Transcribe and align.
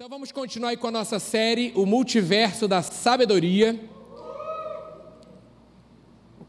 Então 0.00 0.08
vamos 0.08 0.30
continuar 0.30 0.68
aí 0.68 0.76
com 0.76 0.86
a 0.86 0.92
nossa 0.92 1.18
série, 1.18 1.72
O 1.74 1.84
Multiverso 1.84 2.68
da 2.68 2.82
Sabedoria. 2.82 3.76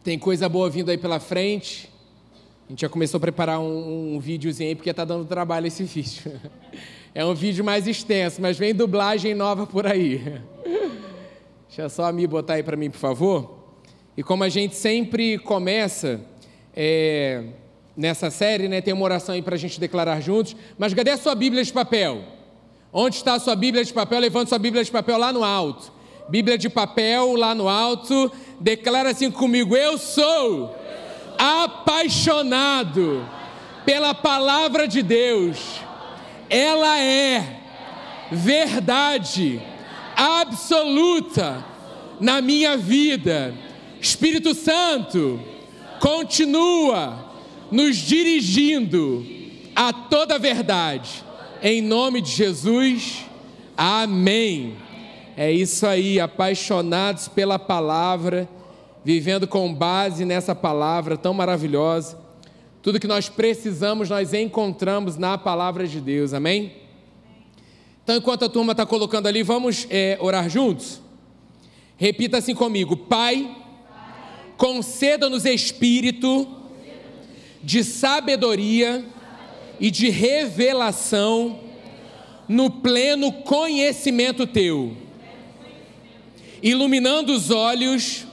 Tem 0.03 0.19
coisa 0.19 0.47
boa 0.47 0.69
vindo 0.69 0.91
aí 0.91 0.99
pela 0.99 1.19
frente. 1.19 1.89
A 2.67 2.69
gente 2.69 2.81
já 2.81 2.87
começou 2.87 3.17
a 3.17 3.21
preparar 3.21 3.59
um, 3.59 4.13
um 4.13 4.19
videozinho 4.19 4.69
aí, 4.69 4.75
porque 4.75 4.93
tá 4.93 5.03
dando 5.03 5.25
trabalho 5.25 5.65
esse 5.65 5.81
vídeo. 5.81 6.39
É 7.11 7.25
um 7.25 7.33
vídeo 7.33 7.65
mais 7.65 7.87
extenso, 7.87 8.39
mas 8.39 8.55
vem 8.55 8.71
dublagem 8.71 9.33
nova 9.33 9.65
por 9.65 9.87
aí. 9.87 10.43
Deixa 11.67 11.89
só 11.89 12.05
a 12.05 12.11
Mi 12.11 12.27
botar 12.27 12.53
aí 12.53 12.61
para 12.61 12.77
mim, 12.77 12.91
por 12.91 12.99
favor. 12.99 13.63
E 14.15 14.21
como 14.21 14.43
a 14.43 14.49
gente 14.49 14.75
sempre 14.75 15.39
começa 15.39 16.21
é, 16.75 17.45
nessa 17.97 18.29
série, 18.29 18.67
né, 18.67 18.79
tem 18.79 18.93
uma 18.93 19.05
oração 19.05 19.33
aí 19.33 19.41
para 19.41 19.55
a 19.55 19.59
gente 19.59 19.79
declarar 19.79 20.21
juntos. 20.21 20.55
Mas 20.77 20.93
cadê 20.93 21.09
a 21.09 21.17
sua 21.17 21.33
Bíblia 21.33 21.63
de 21.63 21.73
papel? 21.73 22.37
Onde 22.91 23.17
está 23.17 23.35
a 23.35 23.39
sua 23.39 23.55
Bíblia 23.55 23.85
de 23.85 23.93
papel? 23.93 24.19
Levante 24.19 24.49
sua 24.49 24.57
Bíblia 24.57 24.83
de 24.83 24.91
papel 24.91 25.17
lá 25.17 25.31
no 25.31 25.43
alto. 25.43 25.91
Bíblia 26.27 26.57
de 26.57 26.69
papel 26.69 27.35
lá 27.35 27.53
no 27.53 27.69
alto. 27.69 28.31
Declara 28.59 29.11
assim 29.11 29.29
comigo: 29.29 29.75
Eu 29.75 29.97
sou 29.97 30.75
apaixonado 31.37 33.23
pela 33.85 34.15
palavra 34.15 34.87
de 34.87 35.03
Deus. 35.03 35.57
Ela 36.49 36.99
é 36.99 37.61
verdade 38.31 39.61
absoluta 40.15 41.63
na 42.19 42.41
minha 42.41 42.75
vida. 42.75 43.53
Espírito 44.01 44.55
Santo, 44.55 45.39
continua 45.99 47.33
nos 47.71 47.97
dirigindo 47.97 49.23
a 49.75 49.93
toda 49.93 50.35
a 50.35 50.39
verdade 50.39 51.28
em 51.61 51.81
nome 51.81 52.21
de 52.21 52.31
Jesus, 52.31 53.25
amém. 53.75 54.75
É 55.35 55.51
isso 55.51 55.85
aí, 55.85 56.19
apaixonados 56.19 57.27
pela 57.27 57.57
palavra, 57.57 58.47
vivendo 59.03 59.47
com 59.47 59.73
base 59.73 60.25
nessa 60.25 60.53
palavra 60.53 61.17
tão 61.17 61.33
maravilhosa. 61.33 62.17
Tudo 62.81 62.99
que 62.99 63.07
nós 63.07 63.29
precisamos, 63.29 64.09
nós 64.09 64.33
encontramos 64.33 65.17
na 65.17 65.37
palavra 65.37 65.87
de 65.87 65.99
Deus, 65.99 66.33
amém? 66.33 66.73
Então, 68.03 68.15
enquanto 68.15 68.45
a 68.45 68.49
turma 68.49 68.71
está 68.71 68.85
colocando 68.85 69.27
ali, 69.27 69.43
vamos 69.43 69.85
é, 69.89 70.17
orar 70.21 70.49
juntos? 70.49 71.01
Repita 71.97 72.37
assim 72.37 72.55
comigo: 72.55 72.95
Pai, 72.95 73.55
conceda-nos 74.57 75.45
espírito 75.45 76.47
de 77.61 77.83
sabedoria 77.83 79.05
e 79.79 79.89
de 79.89 80.09
revelação 80.09 81.59
no 82.47 82.69
pleno 82.69 83.31
conhecimento 83.31 84.45
teu, 84.45 84.97
iluminando 86.61 87.31
os 87.31 87.51
olhos 87.51 88.25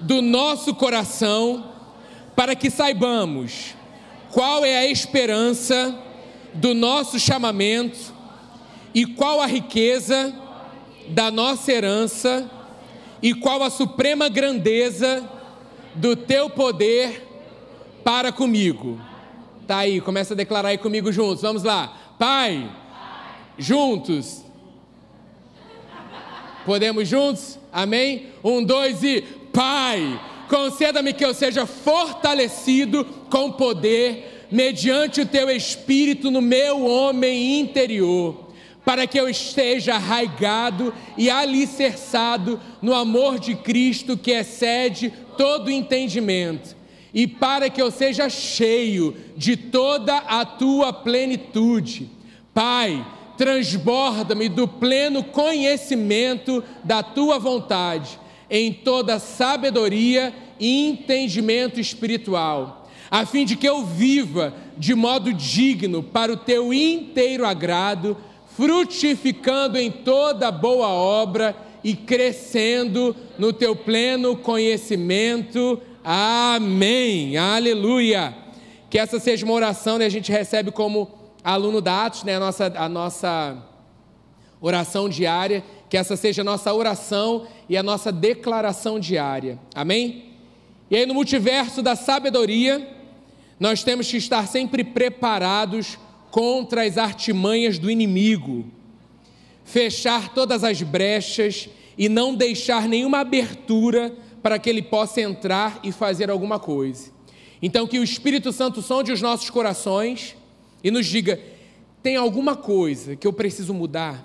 do 0.00 0.22
nosso 0.22 0.74
coração, 0.74 1.72
para 2.34 2.54
que 2.54 2.70
saibamos 2.70 3.74
qual 4.32 4.64
é 4.64 4.78
a 4.78 4.86
esperança 4.86 5.96
do 6.54 6.74
nosso 6.74 7.18
chamamento 7.18 8.14
e 8.94 9.04
qual 9.06 9.40
a 9.40 9.46
riqueza 9.46 10.34
da 11.08 11.30
nossa 11.30 11.72
herança 11.72 12.50
e 13.22 13.34
qual 13.34 13.62
a 13.62 13.70
suprema 13.70 14.28
grandeza 14.28 15.28
do 15.94 16.14
teu 16.16 16.48
poder 16.48 17.26
para 18.04 18.32
comigo 18.32 19.07
Tá 19.68 19.80
aí, 19.80 20.00
começa 20.00 20.32
a 20.32 20.36
declarar 20.36 20.70
aí 20.70 20.78
comigo 20.78 21.12
juntos. 21.12 21.42
Vamos 21.42 21.62
lá. 21.62 21.94
Pai, 22.18 22.70
juntos. 23.58 24.42
Podemos 26.64 27.06
juntos? 27.06 27.58
Amém? 27.70 28.28
Um, 28.42 28.64
dois 28.64 29.04
e 29.04 29.20
Pai, 29.52 30.18
conceda-me 30.48 31.12
que 31.12 31.22
eu 31.22 31.34
seja 31.34 31.66
fortalecido 31.66 33.04
com 33.30 33.52
poder 33.52 34.46
mediante 34.50 35.20
o 35.20 35.26
teu 35.26 35.50
espírito 35.50 36.30
no 36.30 36.40
meu 36.40 36.86
homem 36.86 37.60
interior, 37.60 38.48
para 38.86 39.06
que 39.06 39.20
eu 39.20 39.28
esteja 39.28 39.96
arraigado 39.96 40.94
e 41.14 41.28
alicerçado 41.28 42.58
no 42.80 42.94
amor 42.94 43.38
de 43.38 43.54
Cristo 43.54 44.16
que 44.16 44.30
excede 44.30 45.12
todo 45.36 45.70
entendimento 45.70 46.77
e 47.12 47.26
para 47.26 47.70
que 47.70 47.80
eu 47.80 47.90
seja 47.90 48.28
cheio 48.28 49.16
de 49.36 49.56
toda 49.56 50.16
a 50.16 50.44
tua 50.44 50.92
plenitude. 50.92 52.10
Pai, 52.52 53.06
transborda-me 53.36 54.48
do 54.48 54.66
pleno 54.66 55.22
conhecimento 55.22 56.62
da 56.84 57.02
tua 57.02 57.38
vontade, 57.38 58.18
em 58.50 58.72
toda 58.72 59.18
sabedoria 59.18 60.34
e 60.58 60.88
entendimento 60.88 61.78
espiritual, 61.78 62.88
a 63.10 63.24
fim 63.24 63.44
de 63.44 63.56
que 63.56 63.68
eu 63.68 63.84
viva 63.84 64.52
de 64.76 64.94
modo 64.94 65.32
digno 65.32 66.02
para 66.02 66.32
o 66.32 66.36
teu 66.36 66.74
inteiro 66.74 67.46
agrado, 67.46 68.16
frutificando 68.56 69.78
em 69.78 69.90
toda 69.90 70.50
boa 70.50 70.88
obra 70.88 71.56
e 71.84 71.94
crescendo 71.94 73.14
no 73.38 73.52
teu 73.52 73.76
pleno 73.76 74.36
conhecimento 74.36 75.80
Amém. 76.10 77.36
Aleluia. 77.36 78.34
Que 78.88 78.98
essa 78.98 79.20
seja 79.20 79.44
uma 79.44 79.52
oração, 79.52 79.98
né? 79.98 80.06
A 80.06 80.08
gente 80.08 80.32
recebe 80.32 80.70
como 80.70 81.10
aluno 81.44 81.82
da 81.82 82.06
Atos, 82.06 82.24
né? 82.24 82.36
A 82.36 82.40
nossa, 82.40 82.72
a 82.74 82.88
nossa 82.88 83.62
oração 84.58 85.06
diária. 85.06 85.62
Que 85.90 85.98
essa 85.98 86.16
seja 86.16 86.40
a 86.40 86.44
nossa 86.46 86.72
oração 86.72 87.46
e 87.68 87.76
a 87.76 87.82
nossa 87.82 88.10
declaração 88.10 88.98
diária. 88.98 89.58
Amém? 89.74 90.32
E 90.90 90.96
aí, 90.96 91.04
no 91.04 91.12
multiverso 91.12 91.82
da 91.82 91.94
sabedoria, 91.94 92.88
nós 93.60 93.82
temos 93.82 94.10
que 94.10 94.16
estar 94.16 94.48
sempre 94.48 94.82
preparados 94.82 95.98
contra 96.30 96.86
as 96.86 96.96
artimanhas 96.96 97.78
do 97.78 97.90
inimigo, 97.90 98.64
fechar 99.62 100.32
todas 100.32 100.64
as 100.64 100.80
brechas 100.80 101.68
e 101.98 102.08
não 102.08 102.34
deixar 102.34 102.88
nenhuma 102.88 103.18
abertura 103.18 104.16
para 104.42 104.58
que 104.58 104.68
ele 104.68 104.82
possa 104.82 105.20
entrar 105.20 105.80
e 105.82 105.92
fazer 105.92 106.30
alguma 106.30 106.58
coisa. 106.58 107.10
Então, 107.60 107.86
que 107.86 107.98
o 107.98 108.04
Espírito 108.04 108.52
Santo 108.52 108.80
sonde 108.80 109.12
os 109.12 109.20
nossos 109.20 109.50
corações 109.50 110.36
e 110.82 110.90
nos 110.90 111.06
diga: 111.06 111.40
tem 112.02 112.16
alguma 112.16 112.56
coisa 112.56 113.16
que 113.16 113.26
eu 113.26 113.32
preciso 113.32 113.74
mudar? 113.74 114.24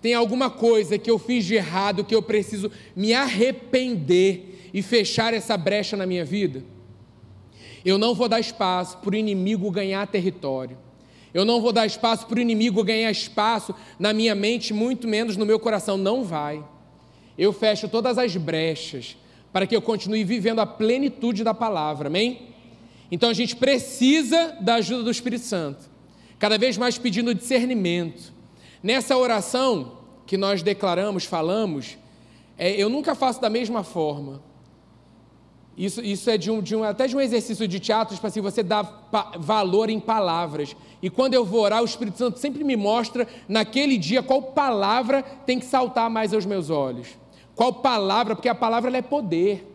Tem 0.00 0.14
alguma 0.14 0.48
coisa 0.48 0.96
que 0.96 1.10
eu 1.10 1.18
fiz 1.18 1.44
de 1.44 1.56
errado 1.56 2.04
que 2.04 2.14
eu 2.14 2.22
preciso 2.22 2.70
me 2.94 3.12
arrepender 3.12 4.70
e 4.72 4.80
fechar 4.80 5.34
essa 5.34 5.56
brecha 5.56 5.96
na 5.96 6.06
minha 6.06 6.24
vida? 6.24 6.62
Eu 7.84 7.98
não 7.98 8.14
vou 8.14 8.28
dar 8.28 8.38
espaço 8.38 8.98
para 8.98 9.10
o 9.10 9.16
inimigo 9.16 9.70
ganhar 9.70 10.06
território. 10.06 10.78
Eu 11.34 11.44
não 11.44 11.60
vou 11.60 11.72
dar 11.72 11.86
espaço 11.86 12.26
para 12.26 12.38
o 12.38 12.40
inimigo 12.40 12.82
ganhar 12.84 13.10
espaço 13.10 13.74
na 13.98 14.12
minha 14.12 14.34
mente, 14.34 14.72
muito 14.72 15.08
menos 15.08 15.36
no 15.36 15.44
meu 15.44 15.58
coração. 15.58 15.96
Não 15.96 16.22
vai 16.22 16.64
eu 17.38 17.52
fecho 17.52 17.88
todas 17.88 18.18
as 18.18 18.36
brechas 18.36 19.16
para 19.52 19.66
que 19.66 19.74
eu 19.74 19.80
continue 19.80 20.24
vivendo 20.24 20.58
a 20.58 20.66
plenitude 20.66 21.44
da 21.44 21.54
palavra, 21.54 22.08
amém? 22.08 22.48
Então 23.10 23.30
a 23.30 23.32
gente 23.32 23.56
precisa 23.56 24.56
da 24.60 24.74
ajuda 24.74 25.04
do 25.04 25.10
Espírito 25.10 25.44
Santo, 25.44 25.88
cada 26.38 26.58
vez 26.58 26.76
mais 26.76 26.98
pedindo 26.98 27.34
discernimento. 27.34 28.32
Nessa 28.82 29.16
oração 29.16 29.98
que 30.26 30.36
nós 30.36 30.62
declaramos, 30.62 31.24
falamos, 31.24 31.96
é, 32.58 32.70
eu 32.72 32.90
nunca 32.90 33.14
faço 33.14 33.40
da 33.40 33.48
mesma 33.48 33.82
forma. 33.82 34.42
Isso, 35.76 36.02
isso 36.02 36.28
é 36.28 36.36
de 36.36 36.50
um, 36.50 36.60
de 36.60 36.74
um, 36.74 36.82
até 36.82 37.06
de 37.06 37.16
um 37.16 37.20
exercício 37.20 37.66
de 37.68 37.78
teatro, 37.78 38.16
tipo 38.16 38.26
assim, 38.26 38.40
você 38.40 38.64
dá 38.64 38.82
pa, 38.82 39.32
valor 39.38 39.88
em 39.88 40.00
palavras. 40.00 40.74
E 41.00 41.08
quando 41.08 41.34
eu 41.34 41.44
vou 41.44 41.60
orar, 41.60 41.80
o 41.80 41.84
Espírito 41.84 42.18
Santo 42.18 42.38
sempre 42.40 42.64
me 42.64 42.74
mostra, 42.74 43.28
naquele 43.48 43.96
dia, 43.96 44.20
qual 44.20 44.42
palavra 44.42 45.22
tem 45.22 45.60
que 45.60 45.64
saltar 45.64 46.10
mais 46.10 46.34
aos 46.34 46.44
meus 46.44 46.68
olhos. 46.68 47.16
Qual 47.58 47.72
palavra? 47.72 48.36
Porque 48.36 48.48
a 48.48 48.54
palavra 48.54 48.96
é 48.96 49.02
poder. 49.02 49.66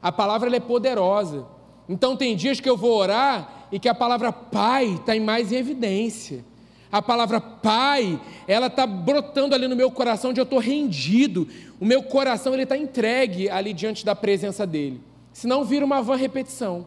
A 0.00 0.12
palavra 0.12 0.54
é 0.54 0.60
poderosa. 0.60 1.44
Então 1.88 2.16
tem 2.16 2.36
dias 2.36 2.60
que 2.60 2.70
eu 2.70 2.76
vou 2.76 2.96
orar 2.96 3.66
e 3.72 3.78
que 3.80 3.88
a 3.88 3.94
palavra 3.94 4.30
Pai 4.30 4.92
está 4.92 5.18
mais 5.18 5.50
em 5.50 5.56
evidência. 5.56 6.44
A 6.92 7.02
palavra 7.02 7.40
Pai, 7.40 8.20
ela 8.46 8.68
está 8.68 8.86
brotando 8.86 9.52
ali 9.52 9.66
no 9.66 9.74
meu 9.74 9.90
coração, 9.90 10.30
onde 10.30 10.40
eu 10.40 10.44
estou 10.44 10.60
rendido. 10.60 11.48
O 11.80 11.84
meu 11.84 12.04
coração 12.04 12.54
ele 12.54 12.62
está 12.62 12.76
entregue 12.76 13.50
ali 13.50 13.72
diante 13.72 14.04
da 14.04 14.14
presença 14.14 14.64
dele. 14.64 15.00
Senão 15.32 15.64
vira 15.64 15.84
uma 15.84 16.00
vã 16.00 16.14
repetição. 16.14 16.86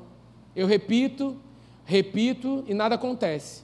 Eu 0.55 0.65
repito, 0.65 1.35
repito 1.83 2.63
e 2.69 2.73
nada 2.73 2.95
acontece. 2.95 3.63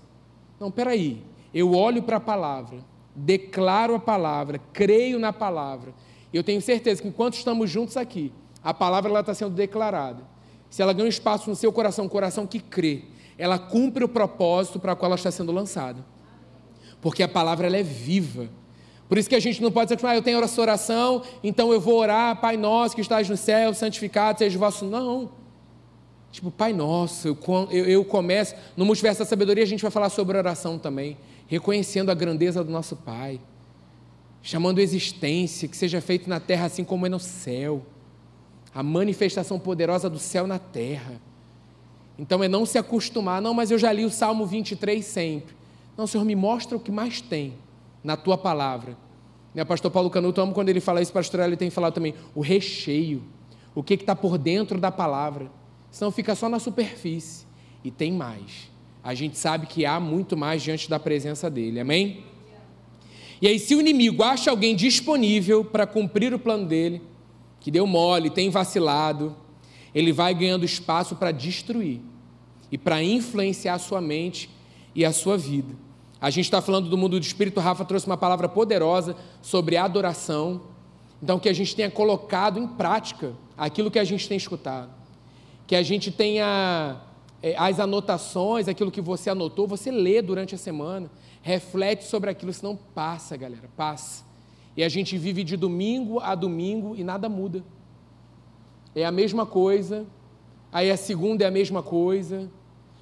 Não, 0.60 0.70
peraí. 0.70 1.24
Eu 1.54 1.74
olho 1.76 2.04
para 2.04 2.18
a 2.18 2.20
palavra, 2.20 2.80
declaro 3.16 3.96
a 3.96 4.00
palavra, 4.00 4.60
creio 4.74 5.18
na 5.18 5.32
palavra 5.32 5.94
eu 6.38 6.44
tenho 6.44 6.62
certeza 6.62 7.02
que 7.02 7.08
enquanto 7.08 7.36
estamos 7.36 7.70
juntos 7.70 7.96
aqui, 7.96 8.32
a 8.64 8.74
palavra 8.74 9.20
está 9.20 9.34
sendo 9.34 9.52
declarada. 9.52 10.24
Se 10.70 10.82
ela 10.82 10.94
ganha 10.94 11.06
um 11.06 11.10
espaço 11.10 11.50
no 11.50 11.56
seu 11.56 11.72
coração, 11.72 12.10
coração 12.10 12.48
que 12.48 12.60
crê, 12.60 13.04
ela 13.38 13.60
cumpre 13.60 14.04
o 14.04 14.08
propósito 14.08 14.80
para 14.80 14.94
o 14.94 14.96
qual 14.96 15.10
ela 15.10 15.16
está 15.16 15.30
sendo 15.30 15.52
lançada. 15.52 16.04
Porque 17.02 17.22
a 17.22 17.28
palavra 17.28 17.68
ela 17.68 17.78
é 17.78 17.84
viva. 17.84 18.50
Por 19.08 19.18
isso 19.18 19.30
que 19.30 19.36
a 19.36 19.40
gente 19.40 19.62
não 19.62 19.72
pode 19.72 19.94
dizer, 19.94 20.08
ah, 20.08 20.16
eu 20.16 20.22
tenho 20.22 20.42
essa 20.42 20.60
oração, 20.60 21.22
então 21.44 21.72
eu 21.72 21.80
vou 21.80 22.00
orar, 22.00 22.40
Pai 22.40 22.58
nosso 22.58 22.96
que 22.96 23.02
estás 23.02 23.30
no 23.30 23.38
céu, 23.38 23.74
santificado 23.74 24.40
seja 24.40 24.58
o 24.58 24.60
vosso. 24.60 24.86
Não. 24.86 25.30
Tipo, 26.32 26.50
Pai 26.50 26.74
nosso, 26.74 27.28
eu, 27.28 27.38
eu, 27.70 27.86
eu 27.86 28.06
começo. 28.06 28.56
No 28.76 28.86
multiverso 28.86 29.20
da 29.20 29.26
sabedoria 29.26 29.64
a 29.64 29.68
gente 29.68 29.82
vai 29.84 29.92
falar 29.92 30.10
sobre 30.10 30.36
oração 30.36 30.80
também, 30.80 31.18
reconhecendo 31.46 32.10
a 32.10 32.16
grandeza 32.16 32.64
do 32.64 32.72
nosso 32.72 32.96
Pai, 32.96 33.40
chamando 34.44 34.80
existência, 34.80 35.70
que 35.70 35.78
seja 35.78 36.02
feito 36.02 36.30
na 36.30 36.40
terra 36.40 36.66
assim 36.66 36.84
como 36.84 37.06
é 37.06 37.10
no 37.10 37.20
céu. 37.20 37.82
A 38.76 38.84
manifestação 38.84 39.58
poderosa 39.58 40.10
do 40.10 40.20
céu 40.20 40.46
na 40.46 40.60
terra. 40.60 41.20
Então 42.20 42.44
é 42.44 42.48
não 42.50 42.66
se 42.66 42.78
acostumar, 42.78 43.42
não, 43.42 43.54
mas 43.54 43.72
eu 43.72 43.80
já 43.80 43.92
li 43.92 44.04
o 44.04 44.10
Salmo 44.10 44.46
23 44.46 45.04
sempre. 45.04 45.56
Não, 45.98 46.06
Senhor, 46.06 46.26
me 46.26 46.36
mostra 46.36 46.76
o 46.76 46.80
que 46.80 46.92
mais 46.92 47.22
tem 47.22 47.54
na 48.04 48.18
tua 48.18 48.38
palavra. 48.38 48.98
O 49.56 49.66
pastor 49.66 49.90
Paulo 49.90 50.10
Canuto, 50.10 50.42
amo 50.42 50.54
quando 50.54 50.70
ele 50.70 50.82
fala 50.82 51.02
isso, 51.02 51.14
pastor, 51.14 51.40
ele 51.42 51.56
tem 51.56 51.70
falado 51.70 51.94
também, 51.94 52.14
o 52.36 52.42
recheio, 52.42 53.24
o 53.74 53.82
que 53.82 53.94
está 53.94 54.16
por 54.16 54.38
dentro 54.38 54.80
da 54.80 54.92
palavra. 54.92 55.50
Senão 55.90 56.12
fica 56.12 56.36
só 56.36 56.50
na 56.50 56.60
superfície. 56.60 57.46
E 57.84 57.92
tem 57.92 58.12
mais. 58.12 58.72
A 59.04 59.14
gente 59.14 59.38
sabe 59.38 59.68
que 59.68 59.86
há 59.86 60.00
muito 60.00 60.36
mais 60.36 60.62
diante 60.62 60.90
da 60.90 61.00
presença 61.00 61.50
dele. 61.50 61.80
Amém? 61.80 62.33
E 63.44 63.48
aí, 63.50 63.60
se 63.60 63.76
o 63.76 63.82
inimigo 63.82 64.24
acha 64.24 64.50
alguém 64.50 64.74
disponível 64.74 65.66
para 65.66 65.86
cumprir 65.86 66.34
o 66.34 66.40
plano 66.40 66.66
dele, 66.66 67.02
que 67.60 67.70
deu 67.70 67.86
mole, 67.86 68.30
tem 68.30 68.50
vacilado, 68.50 69.36
ele 69.94 70.14
vai 70.14 70.34
ganhando 70.34 70.64
espaço 70.64 71.18
para 71.18 71.30
destruir 71.30 72.00
e 72.72 72.78
para 72.78 73.04
influenciar 73.04 73.74
a 73.74 73.80
sua 73.80 74.00
mente 74.00 74.50
e 74.96 75.04
a 75.04 75.12
sua 75.12 75.38
vida. 75.38 75.76
A 76.22 76.30
gente 76.30 76.46
está 76.46 76.62
falando 76.62 76.88
do 76.88 76.98
mundo 76.98 77.20
do 77.20 77.26
espírito, 77.26 77.60
Rafa 77.60 77.84
trouxe 77.84 78.08
uma 78.08 78.16
palavra 78.16 78.48
poderosa 78.48 79.14
sobre 79.42 79.76
adoração. 79.76 80.62
Então, 81.22 81.38
que 81.38 81.50
a 81.50 81.54
gente 81.54 81.76
tenha 81.76 81.92
colocado 81.92 82.58
em 82.58 82.66
prática 82.66 83.34
aquilo 83.58 83.92
que 83.92 84.00
a 84.00 84.06
gente 84.06 84.26
tem 84.26 84.38
escutado. 84.38 84.90
Que 85.68 85.76
a 85.76 85.84
gente 85.84 86.12
tenha 86.12 87.02
é, 87.42 87.58
as 87.58 87.78
anotações, 87.78 88.70
aquilo 88.70 88.90
que 88.90 89.02
você 89.02 89.30
anotou, 89.30 89.68
você 89.68 89.92
lê 89.92 90.22
durante 90.22 90.56
a 90.56 90.58
semana, 90.58 91.12
reflete 91.44 92.06
sobre 92.06 92.30
aquilo, 92.30 92.54
senão 92.54 92.76
passa, 92.96 93.36
galera, 93.36 93.70
passa. 93.76 94.24
E 94.76 94.84
a 94.84 94.90
gente 94.90 95.18
vive 95.18 95.44
de 95.44 95.58
domingo 95.58 96.20
a 96.20 96.34
domingo 96.34 96.96
e 96.96 97.04
nada 97.04 97.28
muda. 97.28 97.64
É 98.96 99.06
a 99.06 99.12
mesma 99.12 99.46
coisa, 99.46 100.06
aí 100.72 100.90
a 100.90 100.96
segunda 100.96 101.44
é 101.44 101.48
a 101.48 101.52
mesma 101.52 101.84
coisa, 101.84 102.50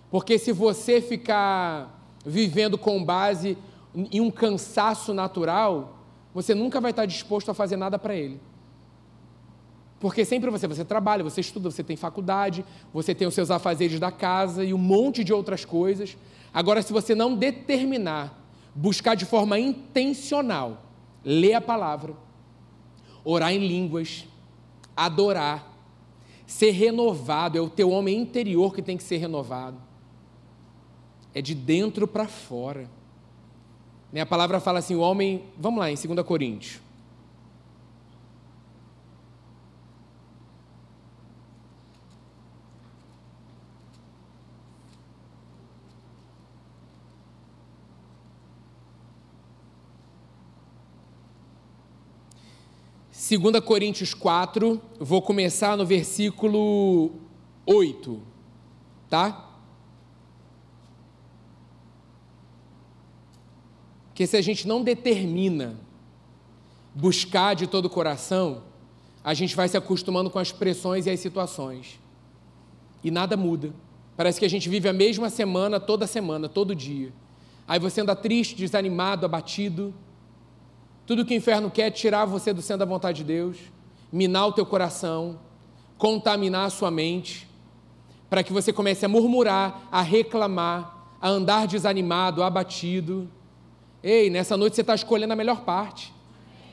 porque 0.09 0.39
se 0.39 0.51
você 0.51 0.99
ficar 0.99 2.03
vivendo 2.25 2.77
com 2.77 3.03
base 3.03 3.57
em 3.95 4.19
um 4.19 4.31
cansaço 4.31 5.13
natural, 5.13 5.99
você 6.33 6.55
nunca 6.55 6.81
vai 6.81 6.91
estar 6.91 7.05
disposto 7.05 7.51
a 7.51 7.53
fazer 7.53 7.75
nada 7.75 7.99
para 7.99 8.15
ele. 8.15 8.41
Porque 9.99 10.25
sempre 10.25 10.49
você, 10.49 10.67
você 10.67 10.83
trabalha, 10.83 11.23
você 11.23 11.41
estuda, 11.41 11.69
você 11.69 11.83
tem 11.83 11.95
faculdade, 11.95 12.65
você 12.91 13.13
tem 13.13 13.27
os 13.27 13.35
seus 13.35 13.51
afazeres 13.51 13.99
da 13.99 14.11
casa 14.11 14.63
e 14.63 14.73
um 14.73 14.77
monte 14.79 15.23
de 15.23 15.31
outras 15.31 15.63
coisas. 15.63 16.17
Agora, 16.53 16.81
se 16.81 16.91
você 16.91 17.15
não 17.15 17.35
determinar, 17.35 18.37
buscar 18.75 19.15
de 19.15 19.25
forma 19.25 19.59
intencional, 19.59 20.83
ler 21.23 21.53
a 21.53 21.61
palavra, 21.61 22.13
orar 23.23 23.53
em 23.53 23.65
línguas, 23.65 24.27
adorar, 24.95 25.71
ser 26.45 26.71
renovado, 26.71 27.57
é 27.57 27.61
o 27.61 27.69
teu 27.69 27.91
homem 27.91 28.19
interior 28.19 28.73
que 28.73 28.81
tem 28.81 28.97
que 28.97 29.03
ser 29.03 29.17
renovado 29.17 29.91
é 31.33 31.41
de 31.41 31.55
dentro 31.55 32.07
para 32.07 32.27
fora. 32.27 32.89
A 34.19 34.25
palavra 34.25 34.59
fala 34.59 34.79
assim: 34.79 34.95
o 34.95 34.99
homem. 34.99 35.43
Vamos 35.57 35.79
lá, 35.79 35.89
em 35.89 35.95
2 35.95 36.25
Coríntios. 36.25 36.79
Segunda 53.31 53.61
Coríntios 53.61 54.13
4, 54.13 54.81
vou 54.99 55.21
começar 55.21 55.77
no 55.77 55.85
versículo 55.85 57.11
8, 57.65 58.19
tá? 59.09 59.49
que 64.13 64.27
se 64.27 64.35
a 64.35 64.41
gente 64.41 64.67
não 64.67 64.83
determina 64.83 65.79
buscar 66.93 67.55
de 67.55 67.67
todo 67.67 67.85
o 67.85 67.89
coração, 67.89 68.63
a 69.23 69.33
gente 69.33 69.55
vai 69.55 69.69
se 69.69 69.77
acostumando 69.77 70.29
com 70.29 70.37
as 70.37 70.51
pressões 70.51 71.05
e 71.05 71.09
as 71.09 71.21
situações. 71.21 72.01
E 73.01 73.09
nada 73.09 73.37
muda. 73.37 73.73
Parece 74.17 74.41
que 74.41 74.45
a 74.45 74.49
gente 74.49 74.67
vive 74.67 74.89
a 74.89 74.93
mesma 74.93 75.29
semana 75.29 75.79
toda 75.79 76.05
semana, 76.05 76.49
todo 76.49 76.75
dia. 76.75 77.13
Aí 77.65 77.79
você 77.79 78.01
anda 78.01 78.13
triste, 78.13 78.57
desanimado, 78.57 79.25
abatido. 79.25 79.93
Tudo 81.05 81.25
que 81.25 81.33
o 81.33 81.37
inferno 81.37 81.69
quer 81.69 81.87
é 81.87 81.91
tirar 81.91 82.25
você 82.25 82.53
do 82.53 82.61
centro 82.61 82.79
da 82.79 82.85
vontade 82.85 83.17
de 83.17 83.23
Deus, 83.23 83.57
minar 84.11 84.47
o 84.47 84.51
teu 84.51 84.65
coração, 84.65 85.39
contaminar 85.97 86.65
a 86.65 86.69
sua 86.69 86.91
mente, 86.91 87.47
para 88.29 88.43
que 88.43 88.53
você 88.53 88.71
comece 88.71 89.05
a 89.05 89.09
murmurar, 89.09 89.87
a 89.91 90.01
reclamar, 90.01 91.09
a 91.21 91.29
andar 91.29 91.67
desanimado, 91.67 92.41
abatido. 92.41 93.29
Ei, 94.01 94.29
nessa 94.29 94.55
noite 94.55 94.75
você 94.75 94.81
está 94.81 94.95
escolhendo 94.95 95.33
a 95.33 95.35
melhor 95.35 95.61
parte. 95.61 96.13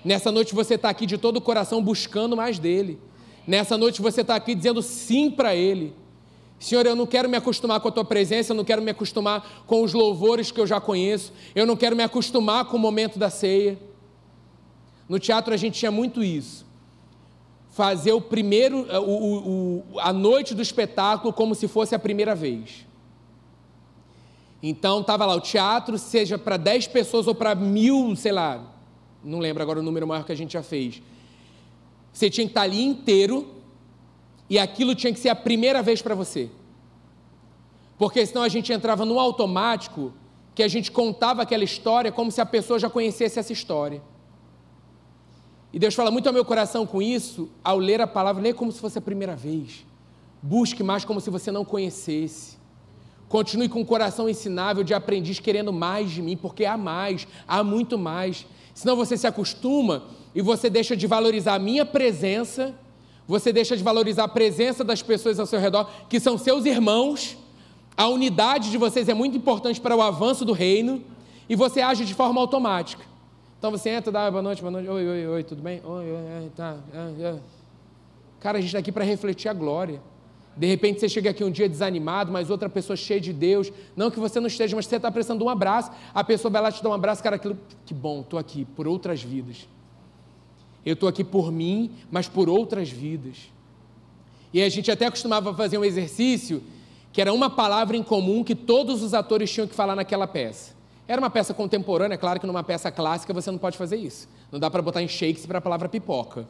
Nessa 0.05 0.31
noite 0.31 0.55
você 0.55 0.75
está 0.75 0.89
aqui 0.89 1.05
de 1.05 1.19
todo 1.19 1.39
o 1.39 1.41
coração 1.41 1.83
buscando 1.83 2.37
mais 2.37 2.59
dele. 2.59 2.99
Nessa 3.47 3.77
noite 3.77 4.01
você 4.01 4.21
está 4.21 4.37
aqui 4.37 4.55
dizendo 4.55 4.81
sim 4.83 5.31
para 5.31 5.55
ele. 5.55 5.95
Senhor, 6.59 6.85
eu 6.87 6.97
não 6.97 7.07
quero 7.07 7.29
me 7.29 7.37
acostumar 7.37 7.81
com 7.81 7.89
a 7.89 7.91
tua 7.91 8.05
presença, 8.05 8.53
eu 8.53 8.57
não 8.57 8.65
quero 8.65 8.83
me 8.83 8.91
acostumar 8.91 9.65
com 9.67 9.83
os 9.83 9.93
louvores 9.93 10.51
que 10.51 10.61
eu 10.61 10.67
já 10.67 10.81
conheço, 10.81 11.33
eu 11.55 11.65
não 11.65 11.77
quero 11.77 11.95
me 11.95 12.03
acostumar 12.03 12.65
com 12.65 12.77
o 12.77 12.81
momento 12.81 13.19
da 13.19 13.31
ceia. 13.31 13.79
No 15.09 15.19
teatro 15.19 15.55
a 15.55 15.57
gente 15.57 15.79
tinha 15.79 15.91
muito 15.91 16.23
isso. 16.23 16.67
Fazer 17.71 18.13
o 18.13 18.21
primeiro, 18.21 18.87
o, 19.01 19.85
o, 19.95 20.01
a 20.01 20.13
noite 20.13 20.55
do 20.55 20.61
espetáculo 20.61 21.33
como 21.33 21.55
se 21.55 21.67
fosse 21.69 21.95
a 21.95 21.99
primeira 21.99 22.35
vez. 22.35 22.87
Então 24.63 25.01
estava 25.01 25.25
lá 25.25 25.35
o 25.35 25.41
teatro, 25.41 25.97
seja 25.97 26.37
para 26.37 26.57
10 26.57 26.89
pessoas 26.89 27.27
ou 27.27 27.35
para 27.35 27.55
mil, 27.55 28.15
sei 28.17 28.33
lá, 28.33 28.75
não 29.23 29.39
lembro 29.39 29.63
agora 29.63 29.81
o 29.81 29.83
número 29.83 30.07
maior 30.07 30.25
que 30.25 30.33
a 30.33 30.37
gente 30.37 30.53
já 30.53 30.63
fez. 30.63 31.01
Você 32.13 32.29
tinha 32.29 32.47
que 32.47 32.51
estar 32.51 32.63
ali 32.63 32.83
inteiro 32.83 33.55
e 34.51 34.59
aquilo 34.59 34.95
tinha 34.95 35.13
que 35.13 35.21
ser 35.21 35.29
a 35.29 35.37
primeira 35.37 35.83
vez 35.83 36.03
para 36.03 36.15
você. 36.15 36.51
Porque 37.97 38.25
senão 38.25 38.43
a 38.43 38.49
gente 38.49 38.73
entrava 38.73 39.05
no 39.05 39.19
automático 39.19 40.13
que 40.55 40.63
a 40.63 40.69
gente 40.69 40.91
contava 40.91 41.43
aquela 41.43 41.65
história 41.65 42.11
como 42.11 42.33
se 42.33 42.41
a 42.41 42.47
pessoa 42.47 42.79
já 42.79 42.91
conhecesse 42.91 43.39
essa 43.39 43.53
história. 43.53 44.03
E 45.79 45.81
Deus 45.81 45.95
fala 45.95 46.11
muito 46.11 46.27
ao 46.27 46.33
meu 46.33 46.45
coração 46.45 46.85
com 46.85 47.01
isso, 47.01 47.49
ao 47.63 47.79
ler 47.79 48.01
a 48.01 48.07
palavra, 48.09 48.43
lê 48.43 48.53
como 48.53 48.73
se 48.73 48.81
fosse 48.81 48.99
a 48.99 49.01
primeira 49.01 49.37
vez. 49.37 49.87
Busque 50.43 50.83
mais 50.83 51.05
como 51.05 51.21
se 51.21 51.31
você 51.31 51.53
não 51.53 51.65
conhecesse. 51.65 52.57
Continue 53.29 53.69
com 53.69 53.81
o 53.81 53.87
coração 53.87 54.29
ensinável 54.29 54.83
de 54.83 54.93
aprendiz, 54.93 55.39
querendo 55.39 55.73
mais 55.73 56.11
de 56.11 56.21
mim, 56.21 56.37
porque 56.37 56.65
há 56.65 56.77
mais, 56.77 57.29
há 57.47 57.63
muito 57.63 57.97
mais. 57.97 58.45
Senão 58.75 58.97
você 58.97 59.17
se 59.17 59.29
acostuma 59.29 60.03
e 60.35 60.43
você 60.43 60.69
deixa 60.69 60.97
de 60.97 61.07
valorizar 61.07 61.55
a 61.55 61.61
minha 61.61 61.87
presença, 61.87 62.75
você 63.25 63.53
deixa 63.53 63.77
de 63.77 63.83
valorizar 63.85 64.25
a 64.25 64.29
presença 64.29 64.83
das 64.83 65.01
pessoas 65.01 65.39
ao 65.39 65.47
seu 65.47 65.61
redor, 65.61 65.89
que 66.09 66.19
são 66.19 66.37
seus 66.37 66.67
irmãos. 66.67 67.39
A 67.97 68.09
unidade 68.09 68.73
de 68.73 68.79
vocês 68.79 69.09
é 69.09 69.15
muito 69.15 69.37
importante 69.37 69.81
para 69.81 69.95
o 69.95 70.03
avanço 70.03 70.45
do 70.45 70.53
reino 70.53 71.05
e 71.49 71.55
você 71.55 71.81
age 71.81 72.05
de 72.05 72.15
forma 72.15 72.41
automática. 72.41 73.08
Então 73.59 73.73
você 73.73 73.91
entra, 73.91 74.13
dá 74.13 74.31
boa 74.31 74.41
noite, 74.41 74.61
boa 74.61 74.71
noite, 74.71 74.89
oi, 74.89 75.09
oi, 75.09 75.27
oi, 75.27 75.43
tudo 75.43 75.61
bem? 75.61 75.81
Oi, 75.85 76.13
oi, 76.13 76.51
tá. 76.55 76.77
É, 76.95 77.23
é. 77.25 77.39
Cara, 78.39 78.59
a 78.59 78.61
gente 78.61 78.69
está 78.69 78.79
aqui 78.79 78.93
para 78.93 79.05
refletir 79.05 79.49
a 79.49 79.53
glória. 79.53 80.01
De 80.57 80.65
repente 80.65 81.01
você 81.01 81.09
chega 81.09 81.31
aqui 81.31 81.43
um 81.43 81.51
dia 81.51 81.69
desanimado, 81.69 82.31
mas 82.31 82.51
outra 82.51 82.69
pessoa 82.69 82.97
cheia 82.97 83.21
de 83.21 83.33
Deus. 83.33 83.73
Não 83.97 84.13
que 84.13 84.21
você 84.21 84.39
não 84.39 84.47
esteja, 84.47 84.77
mas 84.77 84.87
você 84.87 84.95
está 84.95 85.11
precisando 85.11 85.39
de 85.41 85.45
um 85.45 85.49
abraço. 85.49 85.91
A 86.15 86.23
pessoa 86.23 86.53
vai 86.53 86.63
lá 86.63 86.71
te 86.71 86.81
dar 86.81 86.91
um 86.91 86.93
abraço, 86.93 87.21
cara, 87.21 87.35
aquilo, 87.35 87.59
que 87.85 87.93
bom, 87.93 88.21
estou 88.21 88.39
aqui 88.39 88.65
por 88.65 88.87
outras 88.87 89.25
vidas. 89.25 89.69
Eu 90.87 90.95
estou 90.95 91.09
aqui 91.09 91.25
por 91.25 91.51
mim, 91.51 91.91
mas 92.13 92.29
por 92.29 92.49
outras 92.49 92.89
vidas. 92.89 93.53
E 94.55 94.63
a 94.63 94.69
gente 94.69 94.89
até 94.89 95.11
costumava 95.11 95.53
fazer 95.53 95.79
um 95.79 95.85
exercício 95.85 96.63
que 97.13 97.21
era 97.21 97.33
uma 97.33 97.51
palavra 97.51 97.97
em 97.97 98.05
comum 98.05 98.45
que 98.45 98.55
todos 98.55 99.03
os 99.03 99.15
atores 99.15 99.51
tinham 99.51 99.67
que 99.67 99.75
falar 99.75 99.97
naquela 99.97 100.29
peça. 100.29 100.78
Era 101.09 101.19
uma 101.19 101.31
peça 101.31 101.55
contemporânea, 101.55 102.17
é 102.17 102.19
claro 102.19 102.39
que 102.39 102.47
numa 102.47 102.63
peça 102.63 102.91
clássica 102.91 103.33
você 103.33 103.51
não 103.51 103.57
pode 103.57 103.79
fazer 103.79 103.97
isso. 103.97 104.29
Não 104.53 104.61
dá 104.61 104.71
para 104.71 104.83
botar 104.83 105.03
em 105.03 105.09
Shakespeare 105.09 105.57
a 105.57 105.61
palavra 105.61 105.89
pipoca. 105.89 106.47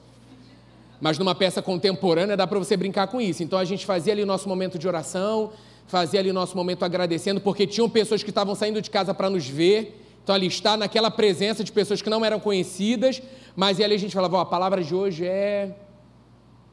Mas 1.00 1.16
numa 1.16 1.32
peça 1.32 1.62
contemporânea 1.62 2.36
dá 2.36 2.44
para 2.44 2.58
você 2.58 2.76
brincar 2.76 3.06
com 3.06 3.20
isso. 3.20 3.40
Então 3.40 3.56
a 3.56 3.64
gente 3.64 3.86
fazia 3.86 4.12
ali 4.12 4.24
o 4.24 4.26
nosso 4.26 4.48
momento 4.48 4.76
de 4.76 4.88
oração, 4.88 5.52
fazia 5.86 6.18
ali 6.18 6.30
o 6.30 6.34
nosso 6.34 6.56
momento 6.56 6.84
agradecendo, 6.84 7.40
porque 7.40 7.68
tinham 7.68 7.88
pessoas 7.88 8.24
que 8.24 8.30
estavam 8.30 8.56
saindo 8.56 8.82
de 8.82 8.90
casa 8.90 9.14
para 9.14 9.30
nos 9.30 9.46
ver. 9.46 10.04
Então 10.24 10.34
ali 10.34 10.48
está 10.48 10.76
naquela 10.76 11.10
presença 11.10 11.62
de 11.62 11.70
pessoas 11.70 12.02
que 12.02 12.10
não 12.10 12.24
eram 12.24 12.40
conhecidas, 12.40 13.22
mas 13.54 13.80
ali 13.80 13.94
a 13.94 13.98
gente 13.98 14.12
falava, 14.12 14.38
ó, 14.38 14.40
a 14.40 14.46
palavra 14.46 14.82
de 14.82 14.92
hoje 14.92 15.24
é 15.24 15.72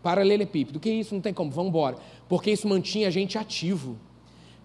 paralelepípedo. 0.01 0.79
Que 0.79 0.89
isso? 0.89 1.13
Não 1.13 1.21
tem 1.21 1.33
como, 1.33 1.51
vamos 1.51 1.69
embora. 1.69 1.97
Porque 2.27 2.49
isso 2.49 2.67
mantinha 2.67 3.07
a 3.07 3.11
gente 3.11 3.37
ativo. 3.37 3.95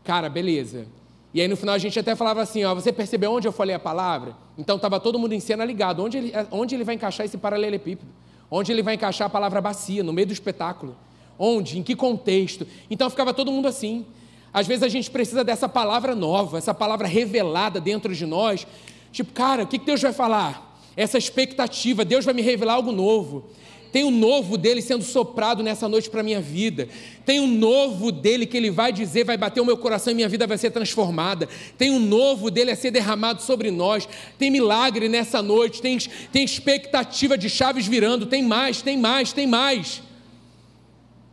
Cara, 0.02 0.30
beleza. 0.30 0.86
E 1.32 1.40
aí 1.40 1.46
no 1.46 1.56
final 1.56 1.74
a 1.74 1.78
gente 1.78 1.98
até 1.98 2.16
falava 2.16 2.42
assim, 2.42 2.64
ó, 2.64 2.74
você 2.74 2.92
percebeu 2.92 3.32
onde 3.32 3.46
eu 3.46 3.52
falei 3.52 3.74
a 3.74 3.78
palavra? 3.78 4.36
Então 4.58 4.76
estava 4.76 4.98
todo 4.98 5.18
mundo 5.18 5.32
em 5.32 5.40
cena 5.40 5.64
ligado. 5.64 6.02
Onde 6.02 6.18
ele, 6.18 6.32
onde 6.50 6.74
ele 6.74 6.84
vai 6.84 6.96
encaixar 6.96 7.24
esse 7.24 7.38
paralelepípedo? 7.38 8.10
Onde 8.50 8.72
ele 8.72 8.82
vai 8.82 8.94
encaixar 8.94 9.26
a 9.26 9.30
palavra 9.30 9.60
bacia? 9.60 10.02
No 10.02 10.12
meio 10.12 10.26
do 10.26 10.32
espetáculo? 10.32 10.96
Onde? 11.38 11.78
Em 11.78 11.82
que 11.82 11.94
contexto? 11.94 12.66
Então 12.90 13.08
ficava 13.08 13.32
todo 13.32 13.52
mundo 13.52 13.68
assim. 13.68 14.04
Às 14.52 14.66
vezes 14.66 14.82
a 14.82 14.88
gente 14.88 15.08
precisa 15.10 15.44
dessa 15.44 15.68
palavra 15.68 16.14
nova, 16.16 16.58
essa 16.58 16.74
palavra 16.74 17.06
revelada 17.06 17.80
dentro 17.80 18.12
de 18.14 18.26
nós. 18.26 18.66
Tipo, 19.12 19.32
cara, 19.32 19.62
o 19.62 19.66
que 19.66 19.78
Deus 19.78 20.02
vai 20.02 20.12
falar? 20.12 20.76
Essa 20.96 21.16
expectativa, 21.16 22.04
Deus 22.04 22.24
vai 22.24 22.34
me 22.34 22.42
revelar 22.42 22.74
algo 22.74 22.90
novo. 22.90 23.50
Tem 23.92 24.04
um 24.04 24.10
novo 24.10 24.56
dele 24.56 24.80
sendo 24.80 25.02
soprado 25.02 25.62
nessa 25.62 25.88
noite 25.88 26.08
para 26.08 26.20
a 26.20 26.22
minha 26.22 26.40
vida. 26.40 26.88
Tem 27.24 27.40
um 27.40 27.46
novo 27.46 28.12
dele 28.12 28.46
que 28.46 28.56
ele 28.56 28.70
vai 28.70 28.92
dizer, 28.92 29.24
vai 29.24 29.36
bater 29.36 29.60
o 29.60 29.64
meu 29.64 29.76
coração 29.76 30.12
e 30.12 30.14
minha 30.14 30.28
vida 30.28 30.46
vai 30.46 30.56
ser 30.56 30.70
transformada. 30.70 31.48
Tem 31.76 31.90
um 31.90 31.98
novo 31.98 32.50
dele 32.50 32.70
a 32.70 32.76
ser 32.76 32.90
derramado 32.90 33.42
sobre 33.42 33.70
nós. 33.70 34.08
Tem 34.38 34.50
milagre 34.50 35.08
nessa 35.08 35.42
noite. 35.42 35.82
Tem, 35.82 35.98
tem 36.32 36.44
expectativa 36.44 37.36
de 37.36 37.50
chaves 37.50 37.86
virando. 37.86 38.26
Tem 38.26 38.42
mais, 38.42 38.80
tem 38.80 38.96
mais, 38.96 39.32
tem 39.32 39.46
mais. 39.46 40.02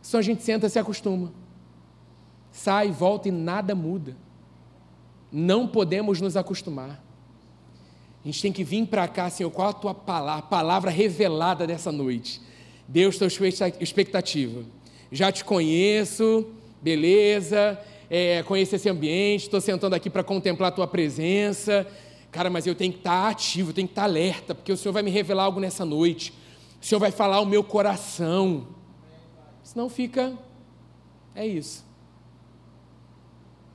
Só 0.02 0.18
a 0.18 0.22
gente 0.22 0.42
senta 0.42 0.66
e 0.66 0.70
se 0.70 0.78
acostuma. 0.78 1.32
Sai, 2.50 2.90
volta 2.90 3.28
e 3.28 3.32
nada 3.32 3.74
muda. 3.74 4.16
Não 5.30 5.68
podemos 5.68 6.20
nos 6.20 6.36
acostumar. 6.36 7.04
A 8.24 8.26
gente 8.26 8.42
tem 8.42 8.52
que 8.52 8.64
vir 8.64 8.86
para 8.86 9.06
cá, 9.06 9.30
Senhor, 9.30 9.50
qual 9.50 9.68
a 9.68 9.72
tua 9.72 9.94
palavra, 9.94 10.40
a 10.40 10.42
palavra 10.42 10.90
revelada 10.90 11.66
dessa 11.66 11.92
noite? 11.92 12.47
Deus, 12.88 13.18
tua 13.18 13.28
expectativa. 13.80 14.64
Já 15.12 15.30
te 15.30 15.44
conheço, 15.44 16.46
beleza, 16.80 17.78
é, 18.08 18.42
conheço 18.44 18.74
esse 18.74 18.88
ambiente, 18.88 19.42
estou 19.42 19.60
sentando 19.60 19.94
aqui 19.94 20.08
para 20.08 20.24
contemplar 20.24 20.70
a 20.70 20.74
tua 20.74 20.86
presença. 20.86 21.86
Cara, 22.30 22.48
mas 22.48 22.66
eu 22.66 22.74
tenho 22.74 22.92
que 22.92 23.00
estar 23.00 23.28
ativo, 23.28 23.74
tenho 23.74 23.86
que 23.86 23.92
estar 23.92 24.04
alerta, 24.04 24.54
porque 24.54 24.72
o 24.72 24.76
Senhor 24.76 24.94
vai 24.94 25.02
me 25.02 25.10
revelar 25.10 25.44
algo 25.44 25.60
nessa 25.60 25.84
noite. 25.84 26.32
O 26.80 26.84
Senhor 26.86 26.98
vai 26.98 27.10
falar 27.10 27.40
o 27.40 27.46
meu 27.46 27.62
coração. 27.62 28.66
Senão 29.62 29.90
fica, 29.90 30.32
é 31.34 31.46
isso. 31.46 31.84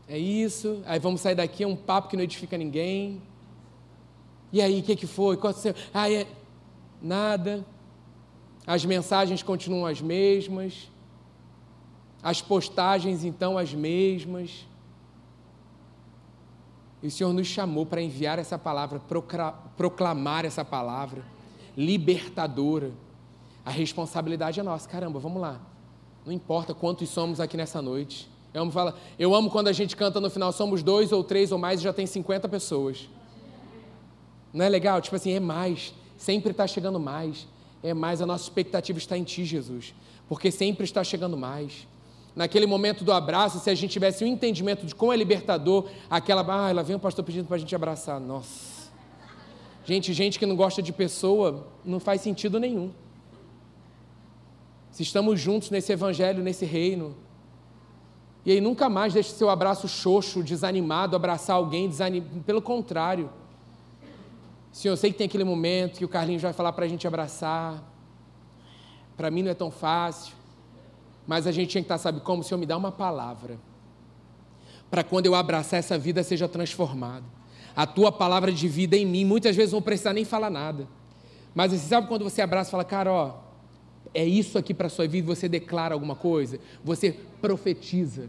É 0.08 0.18
isso, 0.18 0.82
aí 0.86 1.00
vamos 1.00 1.22
sair 1.22 1.36
daqui, 1.36 1.64
é 1.64 1.68
um 1.68 1.76
papo 1.76 2.10
que 2.10 2.18
não 2.18 2.24
edifica 2.24 2.58
ninguém. 2.58 3.22
E 4.52 4.62
aí, 4.62 4.80
o 4.80 4.84
que, 4.84 4.96
que 4.96 5.08
foi? 5.08 5.36
Aconteceu? 5.36 5.74
Ah, 5.94 6.12
é... 6.12 6.28
Nada. 7.02 7.66
As 8.66 8.86
mensagens 8.86 9.44
continuam 9.44 9.86
as 9.86 10.02
mesmas. 10.02 10.90
As 12.22 12.42
postagens, 12.42 13.24
então, 13.24 13.58
as 13.58 13.74
mesmas. 13.74 14.66
E 17.02 17.08
o 17.08 17.12
Senhor 17.12 17.34
nos 17.34 17.48
chamou 17.48 17.86
para 17.86 18.02
enviar 18.02 18.40
essa 18.40 18.58
palavra, 18.58 19.02
proclamar 19.76 20.46
essa 20.46 20.64
palavra, 20.64 21.22
libertadora. 21.76 22.92
A 23.66 23.70
responsabilidade 23.70 24.60
é 24.60 24.64
nossa. 24.64 24.88
Caramba, 24.88 25.20
vamos 25.20 25.42
lá. 25.42 25.60
Não 26.26 26.32
importa 26.32 26.74
quantos 26.74 27.10
somos 27.10 27.42
aqui 27.42 27.58
nessa 27.58 27.82
noite. 27.82 28.32
Eu 28.54 28.62
amo, 28.62 28.72
falar, 28.72 28.96
eu 29.20 29.36
amo 29.36 29.50
quando 29.50 29.68
a 29.68 29.74
gente 29.74 29.96
canta 29.96 30.22
no 30.22 30.30
final, 30.30 30.54
somos 30.54 30.84
dois 30.84 31.12
ou 31.12 31.24
três 31.24 31.52
ou 31.52 31.58
mais 31.58 31.82
e 31.82 31.84
já 31.84 31.92
tem 31.92 32.06
50 32.06 32.48
pessoas. 32.48 33.10
Não 34.54 34.64
é 34.64 34.70
legal? 34.70 35.02
Tipo 35.02 35.16
assim, 35.16 35.32
é 35.32 35.40
mais. 35.40 35.94
Sempre 36.16 36.52
está 36.52 36.66
chegando 36.68 37.00
mais. 37.00 37.48
É 37.84 37.94
mais. 37.94 38.22
A 38.22 38.26
nossa 38.26 38.44
expectativa 38.44 38.98
está 38.98 39.18
em 39.18 39.24
Ti, 39.24 39.44
Jesus. 39.44 39.94
Porque 40.28 40.50
sempre 40.50 40.86
está 40.86 41.04
chegando 41.04 41.38
mais. 41.38 41.88
Naquele 42.36 42.66
momento 42.66 43.04
do 43.04 43.12
abraço, 43.12 43.60
se 43.60 43.70
a 43.70 43.76
gente 43.76 43.92
tivesse 43.92 44.24
um 44.24 44.28
entendimento 44.28 44.86
de 44.86 44.96
como 44.96 45.14
é 45.14 45.16
libertador, 45.16 45.88
aquela. 46.10 46.44
Ah, 46.48 46.70
ela 46.70 46.82
vem 46.82 46.96
o 46.96 47.00
pastor 47.00 47.24
pedindo 47.24 47.46
para 47.46 47.58
a 47.58 47.60
gente 47.60 47.76
abraçar. 47.76 48.20
Nossa. 48.20 48.92
Gente, 49.86 50.14
gente 50.14 50.40
que 50.40 50.46
não 50.46 50.56
gosta 50.56 50.82
de 50.82 50.94
pessoa, 50.94 51.68
não 51.84 52.00
faz 52.00 52.22
sentido 52.22 52.60
nenhum. 52.60 52.92
Se 54.90 55.04
estamos 55.04 55.40
juntos 55.40 55.70
nesse 55.70 55.92
evangelho, 55.92 56.42
nesse 56.42 56.66
reino. 56.66 57.16
E 58.46 58.52
aí 58.52 58.62
nunca 58.62 58.90
mais 58.90 59.14
deixe 59.14 59.32
seu 59.32 59.50
abraço 59.50 59.88
xoxo, 59.88 60.44
desanimado, 60.44 61.16
abraçar 61.16 61.56
alguém, 61.56 61.90
desanim... 61.90 62.22
pelo 62.46 62.62
contrário. 62.62 63.30
Senhor, 64.74 64.94
eu 64.94 64.98
sei 64.98 65.12
que 65.12 65.20
tem 65.20 65.26
aquele 65.26 65.44
momento 65.44 66.00
que 66.00 66.04
o 66.04 66.08
Carlinhos 66.08 66.42
vai 66.42 66.52
falar 66.52 66.74
para 66.74 66.84
a 66.84 66.88
gente 66.88 67.06
abraçar. 67.06 67.82
Para 69.16 69.30
mim 69.30 69.44
não 69.44 69.52
é 69.52 69.54
tão 69.54 69.70
fácil. 69.70 70.34
Mas 71.28 71.46
a 71.46 71.52
gente 71.52 71.70
tinha 71.70 71.82
que 71.84 71.86
estar, 71.86 72.00
tá, 72.00 72.00
sabe 72.00 72.22
como? 72.22 72.44
Senhor, 72.44 72.60
me 72.60 72.66
dá 72.66 72.76
uma 72.76 72.92
palavra. 72.92 73.60
Para 74.90 75.04
quando 75.04 75.28
eu 75.28 75.36
abraçar 75.36 75.78
essa 75.78 75.96
vida 75.96 76.24
seja 76.24 76.48
transformada. 76.48 77.24
A 77.76 77.86
tua 77.86 78.12
palavra 78.12 78.52
de 78.52 78.68
vida 78.68 78.98
em 78.98 79.06
mim. 79.06 79.24
Muitas 79.24 79.56
vezes 79.56 79.74
não 79.74 79.82
precisar 79.82 80.12
nem 80.12 80.26
falar 80.26 80.50
nada. 80.50 80.88
Mas 81.54 81.72
você 81.72 81.88
sabe 81.88 82.08
quando 82.08 82.24
você 82.24 82.42
abraça 82.42 82.70
e 82.70 82.72
fala, 82.72 82.84
cara, 82.84 83.14
ó, 83.14 83.36
é 84.12 84.26
isso 84.26 84.58
aqui 84.58 84.74
para 84.74 84.88
a 84.88 84.90
sua 84.90 85.08
vida, 85.08 85.28
você 85.28 85.48
declara 85.48 85.94
alguma 85.94 86.16
coisa, 86.16 86.60
você 86.84 87.16
profetiza 87.40 88.28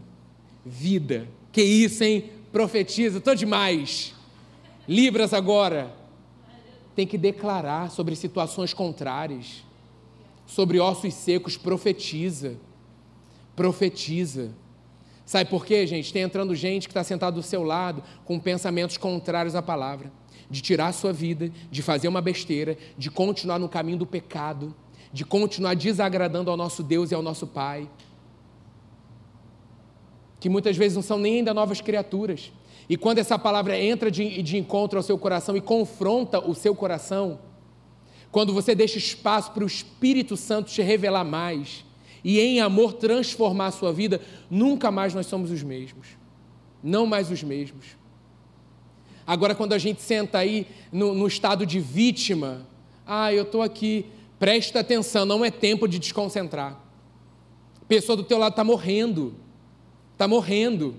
vida. 0.63 1.27
Que 1.51 1.63
isso, 1.63 2.03
hein? 2.03 2.29
Profetiza, 2.51 3.17
estou 3.17 3.33
demais. 3.33 4.13
Libras 4.87 5.33
agora 5.33 6.04
tem 6.95 7.05
que 7.05 7.17
declarar 7.17 7.91
sobre 7.91 8.15
situações 8.15 8.73
contrárias, 8.73 9.63
sobre 10.45 10.79
ossos 10.79 11.13
secos, 11.13 11.57
profetiza. 11.57 12.55
Profetiza. 13.55 14.51
Sabe 15.25 15.49
por 15.49 15.65
quê, 15.65 15.85
gente? 15.85 16.13
Tem 16.13 16.21
entrando 16.21 16.55
gente 16.55 16.87
que 16.87 16.91
está 16.91 17.03
sentado 17.03 17.35
do 17.35 17.43
seu 17.43 17.63
lado 17.63 18.03
com 18.23 18.39
pensamentos 18.39 18.95
contrários 18.95 19.55
à 19.55 19.61
palavra, 19.61 20.11
de 20.49 20.61
tirar 20.61 20.87
a 20.87 20.93
sua 20.93 21.11
vida, 21.11 21.51
de 21.69 21.81
fazer 21.81 22.07
uma 22.07 22.21
besteira, 22.21 22.77
de 22.97 23.09
continuar 23.09 23.57
no 23.57 23.67
caminho 23.67 23.97
do 23.97 24.05
pecado, 24.05 24.73
de 25.11 25.25
continuar 25.25 25.75
desagradando 25.75 26.51
ao 26.51 26.57
nosso 26.57 26.83
Deus 26.83 27.11
e 27.11 27.15
ao 27.15 27.21
nosso 27.21 27.47
Pai. 27.47 27.89
Que 30.39 30.47
muitas 30.47 30.77
vezes 30.77 30.95
não 30.95 31.01
são 31.01 31.17
nem 31.17 31.37
ainda 31.37 31.53
novas 31.53 31.81
criaturas, 31.81 32.51
e 32.89 32.95
quando 32.95 33.19
essa 33.19 33.37
palavra 33.37 33.79
entra 33.79 34.11
de, 34.11 34.41
de 34.41 34.57
encontro 34.57 34.97
ao 34.99 35.03
seu 35.03 35.17
coração 35.17 35.57
e 35.57 35.61
confronta 35.61 36.39
o 36.39 36.53
seu 36.53 36.75
coração, 36.75 37.39
quando 38.31 38.53
você 38.53 38.75
deixa 38.75 38.97
espaço 38.97 39.51
para 39.51 39.63
o 39.63 39.67
Espírito 39.67 40.35
Santo 40.37 40.69
te 40.69 40.81
revelar 40.81 41.23
mais 41.23 41.85
e 42.23 42.39
em 42.39 42.59
amor 42.59 42.93
transformar 42.93 43.67
a 43.67 43.71
sua 43.71 43.93
vida, 43.93 44.21
nunca 44.49 44.91
mais 44.91 45.13
nós 45.13 45.25
somos 45.25 45.51
os 45.51 45.63
mesmos. 45.63 46.07
Não 46.83 47.05
mais 47.05 47.31
os 47.31 47.41
mesmos. 47.41 47.85
Agora, 49.25 49.55
quando 49.55 49.73
a 49.73 49.77
gente 49.77 50.01
senta 50.01 50.37
aí 50.37 50.67
no, 50.91 51.13
no 51.15 51.27
estado 51.27 51.65
de 51.65 51.79
vítima, 51.79 52.67
ah, 53.07 53.33
eu 53.33 53.43
estou 53.43 53.61
aqui, 53.61 54.05
presta 54.37 54.81
atenção, 54.81 55.25
não 55.25 55.43
é 55.43 55.49
tempo 55.49 55.87
de 55.87 55.97
desconcentrar. 55.97 56.79
A 57.81 57.85
pessoa 57.85 58.15
do 58.15 58.23
teu 58.23 58.37
lado 58.37 58.53
está 58.53 58.63
morrendo, 58.63 59.35
está 60.13 60.27
morrendo. 60.27 60.95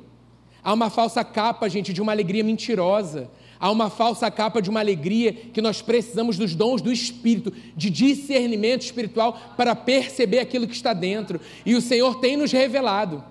Há 0.67 0.73
uma 0.73 0.91
falsa 0.91 1.23
capa, 1.23 1.69
gente, 1.69 1.93
de 1.93 2.03
uma 2.03 2.11
alegria 2.11 2.43
mentirosa. 2.43 3.31
Há 3.61 3.71
uma 3.71 3.89
falsa 3.89 4.29
capa 4.33 4.61
de 4.61 4.69
uma 4.69 4.81
alegria 4.81 5.33
que 5.33 5.63
nós 5.63 5.81
precisamos 5.81 6.37
dos 6.37 6.57
dons 6.57 6.83
do 6.83 6.91
Espírito, 6.91 7.53
de 7.77 7.89
discernimento 7.89 8.83
espiritual 8.83 9.39
para 9.57 9.77
perceber 9.77 10.41
aquilo 10.41 10.67
que 10.67 10.75
está 10.75 10.93
dentro. 10.93 11.41
E 11.65 11.77
o 11.77 11.81
Senhor 11.81 12.19
tem 12.19 12.37
nos 12.37 12.51
revelado. 12.51 13.23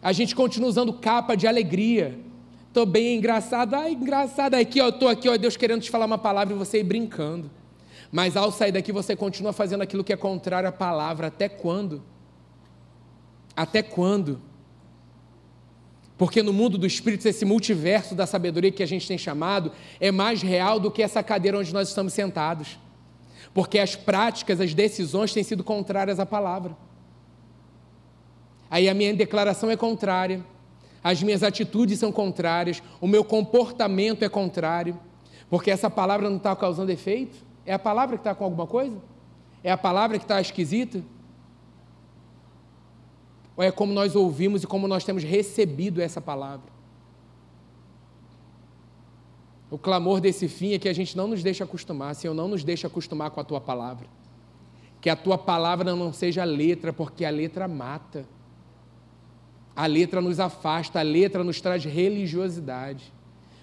A 0.00 0.14
gente 0.14 0.34
continua 0.34 0.70
usando 0.70 0.90
capa 0.94 1.36
de 1.36 1.46
alegria. 1.46 2.18
Estou 2.68 2.86
bem 2.86 3.18
engraçado, 3.18 3.74
ai, 3.74 3.92
engraçado. 3.92 4.54
Aqui, 4.54 4.80
ó, 4.80 4.88
estou 4.88 5.10
aqui, 5.10 5.28
ó, 5.28 5.36
Deus 5.36 5.58
querendo 5.58 5.82
te 5.82 5.90
falar 5.90 6.06
uma 6.06 6.16
palavra 6.16 6.54
e 6.54 6.58
você 6.58 6.80
ir 6.80 6.84
brincando. 6.84 7.50
Mas 8.10 8.38
ao 8.38 8.50
sair 8.50 8.72
daqui, 8.72 8.90
você 8.90 9.14
continua 9.14 9.52
fazendo 9.52 9.82
aquilo 9.82 10.02
que 10.02 10.14
é 10.14 10.16
contrário 10.16 10.66
à 10.66 10.72
palavra. 10.72 11.26
Até 11.26 11.46
quando? 11.46 12.02
Até 13.56 13.82
quando? 13.82 14.40
Porque 16.18 16.42
no 16.42 16.52
mundo 16.52 16.78
do 16.78 16.86
espírito, 16.86 17.26
esse 17.26 17.44
multiverso 17.44 18.14
da 18.14 18.26
sabedoria 18.26 18.70
que 18.70 18.82
a 18.82 18.86
gente 18.86 19.06
tem 19.06 19.18
chamado 19.18 19.72
é 20.00 20.10
mais 20.10 20.42
real 20.42 20.80
do 20.80 20.90
que 20.90 21.02
essa 21.02 21.22
cadeira 21.22 21.58
onde 21.58 21.72
nós 21.72 21.88
estamos 21.88 22.12
sentados. 22.12 22.78
Porque 23.52 23.78
as 23.78 23.96
práticas, 23.96 24.60
as 24.60 24.74
decisões 24.74 25.32
têm 25.32 25.42
sido 25.42 25.64
contrárias 25.64 26.18
à 26.20 26.26
palavra. 26.26 26.76
Aí 28.70 28.88
a 28.88 28.94
minha 28.94 29.14
declaração 29.14 29.70
é 29.70 29.76
contrária, 29.76 30.44
as 31.02 31.22
minhas 31.22 31.42
atitudes 31.42 31.98
são 31.98 32.10
contrárias, 32.10 32.82
o 33.00 33.06
meu 33.06 33.22
comportamento 33.22 34.24
é 34.24 34.28
contrário, 34.28 34.98
porque 35.48 35.70
essa 35.70 35.88
palavra 35.88 36.28
não 36.28 36.36
está 36.36 36.54
causando 36.56 36.90
efeito? 36.90 37.36
É 37.64 37.72
a 37.72 37.78
palavra 37.78 38.16
que 38.16 38.20
está 38.20 38.34
com 38.34 38.44
alguma 38.44 38.66
coisa? 38.66 38.96
É 39.62 39.70
a 39.70 39.76
palavra 39.76 40.18
que 40.18 40.24
está 40.24 40.40
esquisita? 40.40 41.02
Ou 43.56 43.64
é 43.64 43.70
como 43.70 43.92
nós 43.92 44.14
ouvimos 44.14 44.62
e 44.62 44.66
como 44.66 44.86
nós 44.86 45.04
temos 45.04 45.24
recebido 45.24 46.02
essa 46.02 46.20
palavra? 46.20 46.76
O 49.70 49.78
clamor 49.78 50.20
desse 50.20 50.46
fim 50.46 50.74
é 50.74 50.78
que 50.78 50.88
a 50.88 50.92
gente 50.92 51.16
não 51.16 51.26
nos 51.26 51.42
deixe 51.42 51.62
acostumar, 51.62 52.14
Senhor, 52.14 52.34
não 52.34 52.46
nos 52.46 52.62
deixe 52.62 52.86
acostumar 52.86 53.30
com 53.30 53.40
a 53.40 53.44
tua 53.44 53.60
palavra. 53.60 54.06
Que 55.00 55.10
a 55.10 55.16
tua 55.16 55.36
palavra 55.36 55.94
não 55.96 56.12
seja 56.12 56.44
letra, 56.44 56.92
porque 56.92 57.24
a 57.24 57.30
letra 57.30 57.66
mata. 57.66 58.26
A 59.74 59.86
letra 59.86 60.20
nos 60.20 60.38
afasta, 60.38 61.00
a 61.00 61.02
letra 61.02 61.42
nos 61.42 61.60
traz 61.60 61.84
religiosidade. 61.84 63.12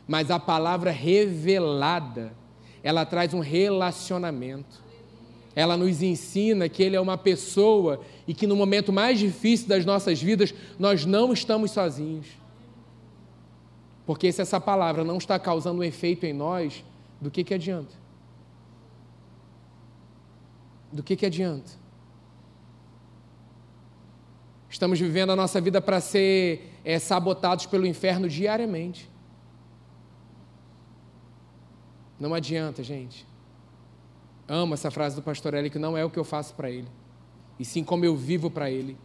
Mas 0.07 0.29
a 0.29 0.39
palavra 0.39 0.91
revelada, 0.91 2.33
ela 2.83 3.05
traz 3.05 3.33
um 3.33 3.39
relacionamento. 3.39 4.83
Ela 5.55 5.77
nos 5.77 6.01
ensina 6.01 6.67
que 6.67 6.81
Ele 6.81 6.95
é 6.95 7.01
uma 7.01 7.17
pessoa 7.17 8.01
e 8.27 8.33
que 8.33 8.47
no 8.47 8.55
momento 8.55 8.91
mais 8.91 9.19
difícil 9.19 9.67
das 9.67 9.85
nossas 9.85 10.21
vidas 10.21 10.53
nós 10.79 11.05
não 11.05 11.31
estamos 11.31 11.71
sozinhos. 11.71 12.27
Porque 14.05 14.31
se 14.31 14.41
essa 14.41 14.59
palavra 14.59 15.03
não 15.03 15.17
está 15.17 15.39
causando 15.39 15.79
um 15.79 15.83
efeito 15.83 16.25
em 16.25 16.33
nós, 16.33 16.83
do 17.21 17.31
que, 17.31 17.43
que 17.43 17.53
adianta? 17.53 17.93
Do 20.91 21.01
que, 21.01 21.15
que 21.15 21.25
adianta? 21.25 21.71
Estamos 24.69 24.99
vivendo 24.99 25.31
a 25.31 25.35
nossa 25.35 25.61
vida 25.61 25.79
para 25.79 26.01
ser 26.01 26.73
é, 26.83 26.97
sabotados 26.97 27.67
pelo 27.67 27.85
inferno 27.85 28.27
diariamente. 28.27 29.09
Não 32.19 32.33
adianta, 32.33 32.83
gente. 32.83 33.25
Amo 34.53 34.75
essa 34.75 34.91
frase 34.91 35.15
do 35.15 35.23
pastor 35.23 35.55
Eli, 35.55 35.67
que 35.67 35.79
não 35.79 35.97
é 35.97 36.05
o 36.05 36.11
que 36.11 36.19
eu 36.19 36.23
faço 36.23 36.53
para 36.53 36.69
ele, 36.69 36.87
e 37.57 37.65
sim 37.65 37.83
como 37.83 38.05
eu 38.05 38.15
vivo 38.15 38.51
para 38.51 38.69
ele. 38.69 38.95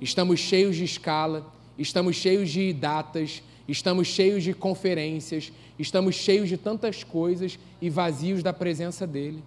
Estamos 0.00 0.38
cheios 0.38 0.76
de 0.76 0.84
escala, 0.84 1.52
estamos 1.76 2.14
cheios 2.14 2.48
de 2.48 2.72
datas, 2.72 3.42
estamos 3.66 4.06
cheios 4.06 4.44
de 4.44 4.54
conferências, 4.54 5.52
estamos 5.76 6.14
cheios 6.14 6.48
de 6.48 6.56
tantas 6.56 7.02
coisas 7.02 7.58
e 7.82 7.90
vazios 7.90 8.40
da 8.40 8.52
presença 8.52 9.04
dele. 9.04 9.42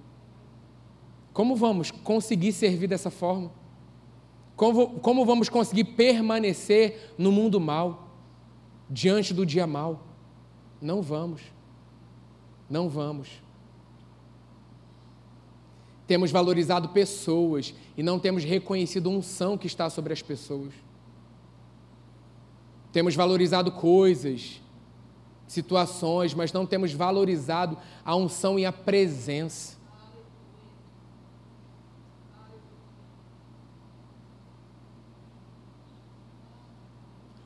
Como 1.32 1.56
vamos 1.56 1.92
conseguir 1.92 2.52
servir 2.52 2.88
dessa 2.88 3.10
forma? 3.10 3.54
Como, 4.58 5.00
como 5.00 5.26
vamos 5.26 5.48
conseguir 5.48 5.86
permanecer 5.86 7.14
no 7.18 7.32
mundo 7.32 7.58
mal, 7.58 8.18
diante 8.90 9.34
do 9.34 9.46
dia 9.46 9.66
mal? 9.66 10.06
Não 10.82 11.02
vamos. 11.02 11.42
Não 12.70 12.90
vamos. 12.90 13.30
Temos 16.12 16.30
valorizado 16.30 16.90
pessoas 16.90 17.74
e 17.96 18.04
não 18.04 18.20
temos 18.20 18.44
reconhecido 18.44 19.10
a 19.10 19.14
unção 19.14 19.58
que 19.58 19.66
está 19.66 19.90
sobre 19.90 20.12
as 20.12 20.22
pessoas. 20.22 20.74
Temos 22.92 23.16
valorizado 23.16 23.72
coisas, 23.72 24.60
situações, 25.48 26.34
mas 26.34 26.52
não 26.52 26.66
temos 26.66 26.92
valorizado 26.92 27.78
a 28.04 28.14
unção 28.14 28.60
e 28.60 28.66
a 28.66 28.74
presença. 28.74 29.78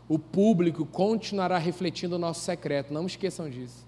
O 0.10 0.17
público 0.17 0.88
continuará 0.88 1.60
refletindo 1.60 2.15
o 2.15 2.19
nosso 2.19 2.41
secreto, 2.41 2.91
não 2.91 3.05
esqueçam 3.05 3.48
disso. 3.48 3.85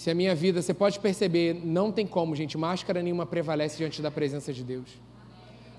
Se 0.00 0.10
a 0.10 0.14
minha 0.14 0.34
vida, 0.34 0.62
você 0.62 0.72
pode 0.72 0.98
perceber, 0.98 1.60
não 1.62 1.92
tem 1.92 2.06
como, 2.06 2.34
gente, 2.34 2.56
máscara 2.56 3.02
nenhuma 3.02 3.26
prevalece 3.26 3.76
diante 3.76 4.00
da 4.00 4.10
presença 4.10 4.50
de 4.50 4.64
Deus. 4.64 4.88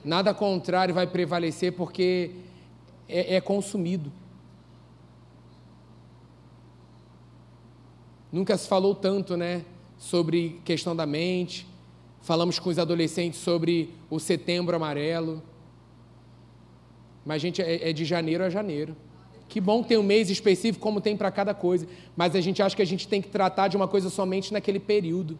Nada 0.06 0.32
contrário 0.32 0.94
vai 0.94 1.08
prevalecer 1.08 1.74
porque 1.74 2.30
é, 3.10 3.38
é 3.38 3.42
consumido. 3.42 4.12
Nunca 8.32 8.56
se 8.56 8.68
falou 8.68 8.94
tanto, 8.94 9.36
né, 9.36 9.66
sobre 9.98 10.62
questão 10.63 10.96
da 10.96 11.07
mente. 11.07 11.66
Falamos 12.22 12.60
com 12.60 12.70
os 12.70 12.77
adolescentes 12.77 13.40
sobre 13.40 13.92
o 14.07 14.20
setembro 14.20 14.75
amarelo. 14.75 15.42
Mas, 17.25 17.42
gente, 17.42 17.60
é, 17.60 17.90
é 17.90 17.92
de 17.92 18.05
janeiro 18.05 18.44
a 18.44 18.51
janeiro. 18.51 18.96
Que 19.51 19.59
bom 19.59 19.83
ter 19.83 19.98
um 19.98 20.03
mês 20.03 20.29
específico 20.29 20.81
como 20.81 21.01
tem 21.01 21.18
para 21.18 21.29
cada 21.29 21.53
coisa, 21.53 21.85
mas 22.16 22.37
a 22.37 22.40
gente 22.40 22.64
acha 22.64 22.74
que 22.74 22.81
a 22.81 22.85
gente 22.85 23.05
tem 23.05 23.22
que 23.22 23.27
tratar 23.27 23.68
de 23.68 23.75
uma 23.75 23.85
coisa 23.85 24.09
somente 24.09 24.53
naquele 24.53 24.79
período. 24.79 25.37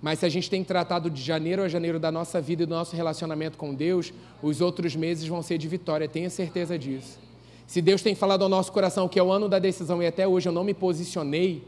Mas 0.00 0.20
se 0.20 0.26
a 0.26 0.28
gente 0.28 0.48
tem 0.48 0.62
tratado 0.62 1.10
de 1.10 1.20
janeiro 1.20 1.64
a 1.64 1.68
janeiro 1.68 1.98
da 1.98 2.12
nossa 2.12 2.40
vida 2.40 2.62
e 2.62 2.66
do 2.66 2.72
nosso 2.72 2.94
relacionamento 2.94 3.58
com 3.58 3.74
Deus, 3.74 4.12
os 4.40 4.60
outros 4.60 4.94
meses 4.94 5.26
vão 5.26 5.42
ser 5.42 5.58
de 5.58 5.66
vitória, 5.66 6.06
tenha 6.06 6.30
certeza 6.30 6.78
disso. 6.78 7.18
Se 7.66 7.82
Deus 7.82 8.02
tem 8.02 8.14
falado 8.14 8.42
ao 8.42 8.48
nosso 8.48 8.70
coração 8.70 9.08
que 9.08 9.18
é 9.18 9.22
o 9.22 9.32
ano 9.32 9.48
da 9.48 9.58
decisão 9.58 10.00
e 10.00 10.06
até 10.06 10.28
hoje 10.28 10.48
eu 10.48 10.52
não 10.52 10.62
me 10.62 10.72
posicionei, 10.72 11.66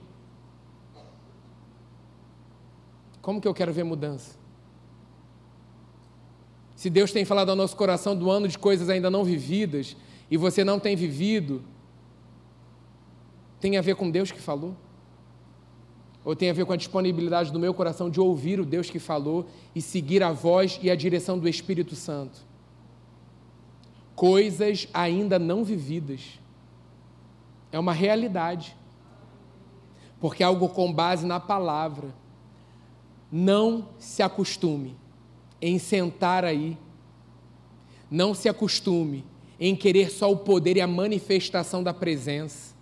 como 3.21 3.41
que 3.41 3.49
eu 3.49 3.55
quero 3.55 3.73
ver 3.73 3.83
mudança? 3.83 4.37
Se 6.77 6.89
Deus 6.89 7.11
tem 7.11 7.25
falado 7.25 7.51
ao 7.51 7.57
nosso 7.57 7.75
coração 7.75 8.15
do 8.15 8.31
ano 8.31 8.47
de 8.47 8.57
coisas 8.57 8.89
ainda 8.89 9.11
não 9.11 9.25
vividas 9.25 9.97
e 10.33 10.37
você 10.39 10.65
não 10.65 10.81
tem 10.81 10.97
vivido, 10.97 11.63
tem 13.61 13.77
a 13.77 13.83
ver 13.83 13.97
com 13.97 14.11
Deus 14.11 14.33
que 14.33 14.41
falou? 14.41 14.75
ou 16.25 16.35
tem 16.35 16.49
a 16.49 16.55
ver 16.55 16.65
com 16.65 16.73
a 16.73 16.77
disponibilidade 16.77 17.53
do 17.53 17.59
meu 17.59 17.75
coração 17.75 18.09
de 18.09 18.19
ouvir 18.19 18.59
o 18.59 18.65
Deus 18.65 18.89
que 18.89 18.99
falou 18.99 19.45
e 19.75 19.83
seguir 19.83 20.23
a 20.23 20.33
voz 20.33 20.79
e 20.83 20.91
a 20.91 20.95
direção 20.95 21.39
do 21.39 21.49
Espírito 21.49 21.95
Santo. 21.97 22.39
Coisas 24.15 24.89
ainda 24.95 25.39
não 25.39 25.65
vividas. 25.65 26.39
É 27.73 27.79
uma 27.79 27.93
realidade. 27.93 28.77
Porque 30.21 30.43
é 30.43 30.47
algo 30.47 30.69
com 30.69 30.93
base 30.93 31.27
na 31.27 31.41
palavra. 31.41 32.15
Não 33.31 33.89
se 33.99 34.23
acostume 34.23 34.97
em 35.61 35.79
sentar 35.79 36.45
aí. 36.45 36.79
Não 38.09 38.33
se 38.33 38.49
acostume 38.49 39.25
em 39.65 39.77
querer 39.77 40.11
só 40.11 40.29
o 40.29 40.39
poder 40.39 40.77
e 40.77 40.81
a 40.81 40.89
manifestação 40.89 41.85
da 41.85 41.95
presença. 41.95 42.75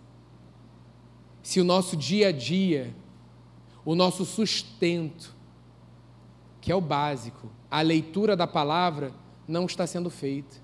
Se 1.42 1.60
o 1.60 1.64
nosso 1.64 1.94
dia 1.94 2.28
a 2.28 2.32
dia 2.32 2.94
o 3.84 3.94
nosso 3.94 4.24
sustento, 4.24 5.34
que 6.58 6.72
é 6.72 6.74
o 6.74 6.80
básico, 6.80 7.50
a 7.70 7.82
leitura 7.82 8.34
da 8.34 8.46
palavra, 8.46 9.12
não 9.46 9.66
está 9.66 9.86
sendo 9.86 10.08
feita. 10.08 10.56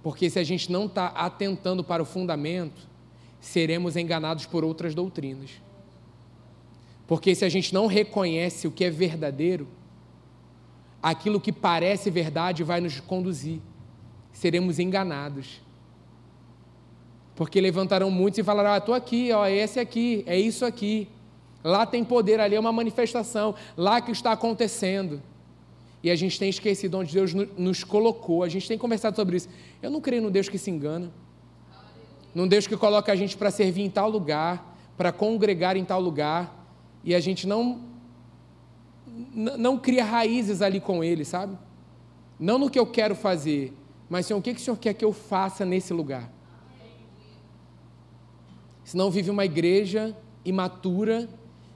Porque 0.00 0.30
se 0.30 0.38
a 0.38 0.44
gente 0.44 0.70
não 0.70 0.86
está 0.86 1.08
atentando 1.08 1.82
para 1.82 2.04
o 2.04 2.06
fundamento, 2.06 2.88
seremos 3.40 3.96
enganados 3.96 4.46
por 4.46 4.64
outras 4.64 4.94
doutrinas. 4.94 5.50
Porque 7.04 7.34
se 7.34 7.44
a 7.44 7.48
gente 7.48 7.74
não 7.74 7.88
reconhece 7.88 8.68
o 8.68 8.70
que 8.70 8.84
é 8.84 8.90
verdadeiro, 8.90 9.66
aquilo 11.02 11.40
que 11.40 11.52
parece 11.52 12.10
verdade 12.10 12.62
vai 12.62 12.80
nos 12.80 13.00
conduzir. 13.00 13.60
Seremos 14.32 14.78
enganados. 14.78 15.60
Porque 17.34 17.60
levantarão 17.60 18.10
muitos 18.10 18.38
e 18.38 18.44
falarão: 18.44 18.72
Ah, 18.72 18.78
estou 18.78 18.94
aqui, 18.94 19.32
ó, 19.32 19.44
é 19.46 19.54
esse 19.54 19.80
aqui, 19.80 20.22
é 20.26 20.38
isso 20.38 20.64
aqui. 20.64 21.08
Lá 21.64 21.86
tem 21.86 22.04
poder, 22.04 22.40
ali 22.40 22.54
é 22.54 22.60
uma 22.60 22.72
manifestação, 22.72 23.54
lá 23.76 24.00
que 24.00 24.10
está 24.10 24.32
acontecendo. 24.32 25.22
E 26.02 26.10
a 26.10 26.16
gente 26.16 26.38
tem 26.38 26.50
esquecido 26.50 26.98
onde 26.98 27.12
Deus 27.14 27.32
nos 27.32 27.84
colocou, 27.84 28.42
a 28.42 28.48
gente 28.48 28.66
tem 28.66 28.76
conversado 28.76 29.14
sobre 29.14 29.36
isso. 29.36 29.48
Eu 29.80 29.90
não 29.90 30.00
creio 30.00 30.20
no 30.20 30.30
Deus 30.30 30.48
que 30.48 30.58
se 30.58 30.70
engana, 30.70 31.12
num 32.34 32.48
Deus 32.48 32.66
que 32.66 32.76
coloca 32.76 33.12
a 33.12 33.16
gente 33.16 33.36
para 33.36 33.52
servir 33.52 33.82
em 33.82 33.90
tal 33.90 34.10
lugar, 34.10 34.76
para 34.96 35.12
congregar 35.12 35.76
em 35.76 35.84
tal 35.84 36.00
lugar, 36.00 36.66
e 37.04 37.14
a 37.14 37.20
gente 37.20 37.46
não, 37.46 37.80
não 39.34 39.78
cria 39.78 40.04
raízes 40.04 40.62
ali 40.62 40.80
com 40.80 41.02
Ele, 41.02 41.24
sabe? 41.24 41.56
Não 42.38 42.58
no 42.58 42.70
que 42.70 42.78
eu 42.78 42.86
quero 42.86 43.14
fazer, 43.14 43.72
mas 44.08 44.26
Senhor, 44.26 44.38
o 44.38 44.42
que, 44.42 44.54
que 44.54 44.60
o 44.60 44.64
Senhor 44.64 44.76
quer 44.76 44.94
que 44.94 45.04
eu 45.04 45.12
faça 45.12 45.64
nesse 45.64 45.92
lugar? 45.92 46.30
senão 48.92 49.10
vive 49.10 49.30
uma 49.30 49.44
igreja 49.44 50.14
imatura, 50.44 51.26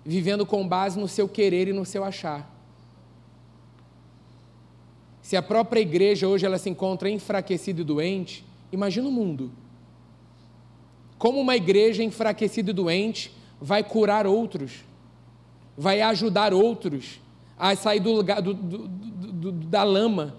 vivendo 0.05 0.45
com 0.45 0.69
base 0.69 0.99
no 0.99 1.09
seu 1.09 1.27
querer 1.27 1.69
e 1.69 1.73
no 1.73 1.85
seu 1.85 2.05
achar. 2.05 2.55
Se 5.23 5.35
a 5.35 5.43
própria 5.43 5.81
igreja 5.81 6.29
hoje 6.29 6.45
ela 6.45 6.59
se 6.59 6.69
encontra 6.69 7.09
enfraquecida 7.09 7.81
e 7.81 7.85
doente, 7.85 8.45
imagina 8.71 9.09
o 9.09 9.13
mundo. 9.13 9.51
Como 11.17 11.41
uma 11.41 11.57
igreja 11.57 12.03
enfraquecida 12.03 12.71
e 12.71 12.75
doente 12.75 13.33
vai 13.59 13.83
curar 13.83 14.27
outros, 14.27 14.85
vai 15.75 16.03
ajudar 16.03 16.53
outros 16.53 17.19
a 17.59 17.75
sair 17.75 18.01
do 18.01 18.13
lugar 18.13 18.43
do, 18.43 18.55
do, 18.55 18.89
do, 18.89 19.53
da 19.53 19.83
lama, 19.83 20.37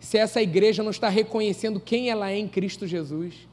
se 0.00 0.18
essa 0.18 0.40
igreja 0.40 0.82
não 0.82 0.90
está 0.90 1.08
reconhecendo 1.08 1.80
quem 1.80 2.10
ela 2.10 2.30
é 2.30 2.38
em 2.38 2.48
Cristo 2.48 2.86
Jesus. 2.86 3.46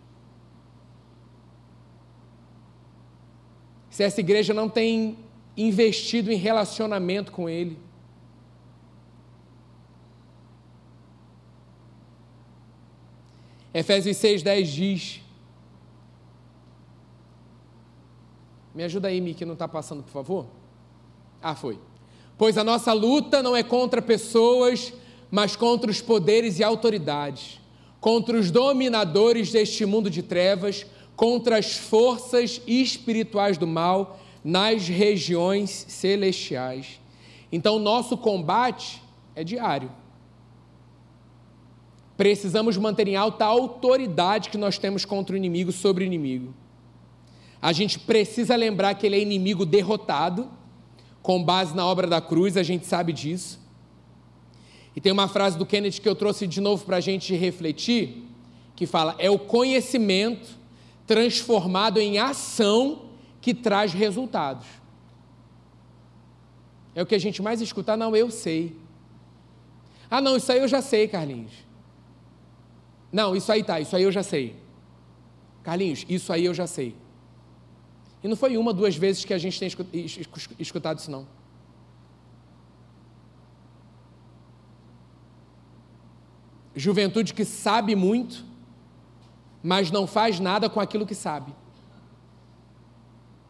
se 3.94 4.02
essa 4.02 4.22
igreja 4.22 4.56
não 4.56 4.68
tem 4.68 5.20
investido 5.56 6.32
em 6.32 6.36
relacionamento 6.36 7.32
com 7.32 7.48
Ele. 7.48 7.78
Efésios 13.72 14.18
6,10 14.18 14.64
diz. 14.64 15.22
Me 18.74 18.84
ajuda 18.84 19.10
aí, 19.10 19.22
Mi, 19.22 19.36
que 19.36 19.46
não 19.46 19.54
está 19.54 19.68
passando, 19.68 20.02
por 20.02 20.10
favor. 20.10 20.48
Ah, 21.40 21.54
foi. 21.54 21.80
Pois 22.38 22.58
a 22.58 22.64
nossa 22.64 22.92
luta 22.94 23.44
não 23.44 23.56
é 23.56 23.64
contra 23.64 24.02
pessoas, 24.02 24.94
mas 25.30 25.56
contra 25.56 25.90
os 25.90 26.02
poderes 26.02 26.60
e 26.60 26.64
autoridades, 26.64 27.60
contra 28.00 28.38
os 28.38 28.52
dominadores 28.52 29.52
deste 29.52 29.86
mundo 29.86 30.10
de 30.10 30.22
trevas, 30.22 30.86
contra 31.16 31.58
as 31.58 31.78
forças 31.78 32.62
espirituais 32.68 33.58
do 33.58 33.68
mal 33.68 34.20
nas 34.44 34.88
regiões 34.88 35.86
celestiais. 35.88 37.00
Então, 37.52 37.80
nosso 37.80 38.18
combate 38.18 39.02
é 39.36 39.44
diário. 39.44 39.92
Precisamos 42.18 42.78
manter 42.78 43.08
em 43.08 43.16
alta 43.16 43.46
a 43.46 43.48
autoridade 43.48 44.50
que 44.50 44.58
nós 44.58 44.78
temos 44.78 45.06
contra 45.06 45.34
o 45.34 45.38
inimigo, 45.38 45.72
sobre 45.72 46.04
o 46.04 46.06
inimigo. 46.06 46.54
A 47.62 47.72
gente 47.72 47.98
precisa 47.98 48.56
lembrar 48.56 48.96
que 48.96 49.06
ele 49.06 49.16
é 49.16 49.20
inimigo 49.20 49.66
derrotado, 49.66 50.50
com 51.24 51.42
base 51.42 51.74
na 51.74 51.88
obra 51.88 52.06
da 52.06 52.22
cruz, 52.22 52.58
a 52.58 52.62
gente 52.62 52.86
sabe 52.86 53.14
disso. 53.14 53.60
E 54.96 55.02
tem 55.02 55.12
uma 55.12 55.28
frase 55.28 55.58
do 55.58 55.66
Kennedy 55.66 56.00
que 56.00 56.08
eu 56.08 56.14
trouxe 56.14 56.46
de 56.46 56.62
novo 56.62 56.86
para 56.86 56.98
a 56.98 57.02
gente 57.02 57.34
refletir, 57.34 58.28
que 58.76 58.86
fala: 58.86 59.16
é 59.18 59.32
o 59.32 59.40
conhecimento 59.40 60.48
transformado 61.08 62.00
em 62.00 62.20
ação 62.20 63.06
que 63.42 63.54
traz 63.54 63.94
resultados. 63.94 64.68
É 66.94 67.02
o 67.02 67.06
que 67.06 67.16
a 67.16 67.20
gente 67.20 67.42
mais 67.42 67.62
escuta. 67.62 67.94
Ah, 67.94 67.98
não, 67.98 68.16
eu 68.16 68.30
sei. 68.30 68.76
Ah, 70.12 70.22
não, 70.22 70.38
isso 70.38 70.52
aí 70.52 70.60
eu 70.60 70.68
já 70.68 70.82
sei, 70.82 71.08
Carlinhos. 71.08 71.54
Não, 73.12 73.36
isso 73.36 73.52
aí 73.52 73.64
tá, 73.64 73.80
isso 73.80 73.96
aí 73.96 74.04
eu 74.04 74.12
já 74.12 74.22
sei. 74.22 74.56
Carlinhos, 75.64 76.06
isso 76.08 76.32
aí 76.32 76.46
eu 76.46 76.54
já 76.54 76.68
sei. 76.68 76.96
E 78.24 78.28
não 78.28 78.38
foi 78.38 78.56
uma, 78.56 78.74
duas 78.74 78.96
vezes 78.96 79.26
que 79.26 79.34
a 79.34 79.38
gente 79.38 79.60
tem 79.60 79.70
escutado 80.58 80.98
isso, 80.98 81.12
não. 81.12 81.28
Juventude 86.74 87.34
que 87.34 87.44
sabe 87.44 87.96
muito, 87.96 88.46
mas 89.62 89.92
não 89.92 90.08
faz 90.08 90.40
nada 90.40 90.70
com 90.70 90.80
aquilo 90.80 91.06
que 91.06 91.14
sabe. 91.14 91.54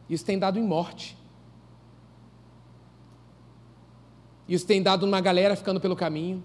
Isso 0.09 0.25
tem 0.25 0.39
dado 0.39 0.57
em 0.57 0.63
morte. 0.63 1.15
Isso 4.49 4.65
tem 4.65 4.81
dado 4.81 5.05
uma 5.05 5.21
galera 5.21 5.55
ficando 5.55 5.79
pelo 5.79 5.95
caminho. 5.95 6.43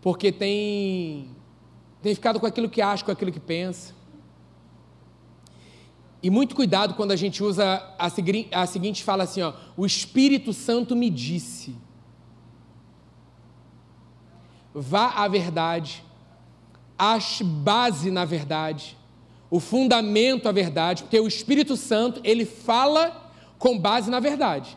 Porque 0.00 0.30
tem, 0.30 1.34
tem 2.00 2.14
ficado 2.14 2.38
com 2.38 2.46
aquilo 2.46 2.68
que 2.68 2.80
acha, 2.80 3.04
com 3.04 3.10
aquilo 3.10 3.32
que 3.32 3.40
pensa. 3.40 3.99
E 6.22 6.28
muito 6.28 6.54
cuidado 6.54 6.94
quando 6.94 7.12
a 7.12 7.16
gente 7.16 7.42
usa 7.42 7.82
a, 7.98 8.06
a 8.62 8.66
seguinte 8.66 9.02
fala 9.02 9.24
assim, 9.24 9.40
ó, 9.40 9.54
o 9.76 9.86
Espírito 9.86 10.52
Santo 10.52 10.94
me 10.94 11.08
disse. 11.08 11.74
Vá 14.74 15.08
à 15.16 15.26
verdade, 15.26 16.04
ache 16.98 17.42
base 17.42 18.10
na 18.10 18.24
verdade, 18.24 18.96
o 19.50 19.58
fundamento 19.58 20.48
à 20.48 20.52
verdade, 20.52 21.02
porque 21.02 21.18
o 21.18 21.26
Espírito 21.26 21.76
Santo, 21.76 22.20
ele 22.22 22.44
fala 22.44 23.32
com 23.58 23.78
base 23.78 24.10
na 24.10 24.20
verdade. 24.20 24.76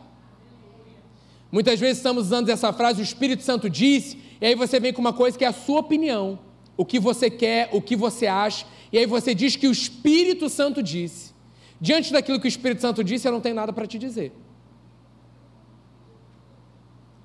Muitas 1.52 1.78
vezes 1.78 1.98
estamos 1.98 2.24
usando 2.24 2.48
essa 2.48 2.72
frase, 2.72 3.00
o 3.00 3.04
Espírito 3.04 3.42
Santo 3.42 3.68
disse, 3.68 4.18
e 4.40 4.46
aí 4.46 4.54
você 4.54 4.80
vem 4.80 4.92
com 4.92 5.00
uma 5.00 5.12
coisa 5.12 5.38
que 5.38 5.44
é 5.44 5.48
a 5.48 5.52
sua 5.52 5.80
opinião, 5.80 6.38
o 6.76 6.84
que 6.84 6.98
você 6.98 7.30
quer, 7.30 7.68
o 7.70 7.80
que 7.80 7.94
você 7.94 8.26
acha, 8.26 8.66
e 8.90 8.98
aí 8.98 9.06
você 9.06 9.34
diz 9.34 9.54
que 9.54 9.68
o 9.68 9.72
Espírito 9.72 10.48
Santo 10.48 10.82
disse. 10.82 11.33
Diante 11.84 12.14
daquilo 12.14 12.40
que 12.40 12.46
o 12.46 12.48
Espírito 12.48 12.80
Santo 12.80 13.04
disse, 13.04 13.28
eu 13.28 13.32
não 13.32 13.42
tenho 13.42 13.54
nada 13.54 13.70
para 13.70 13.86
te 13.86 13.98
dizer. 13.98 14.32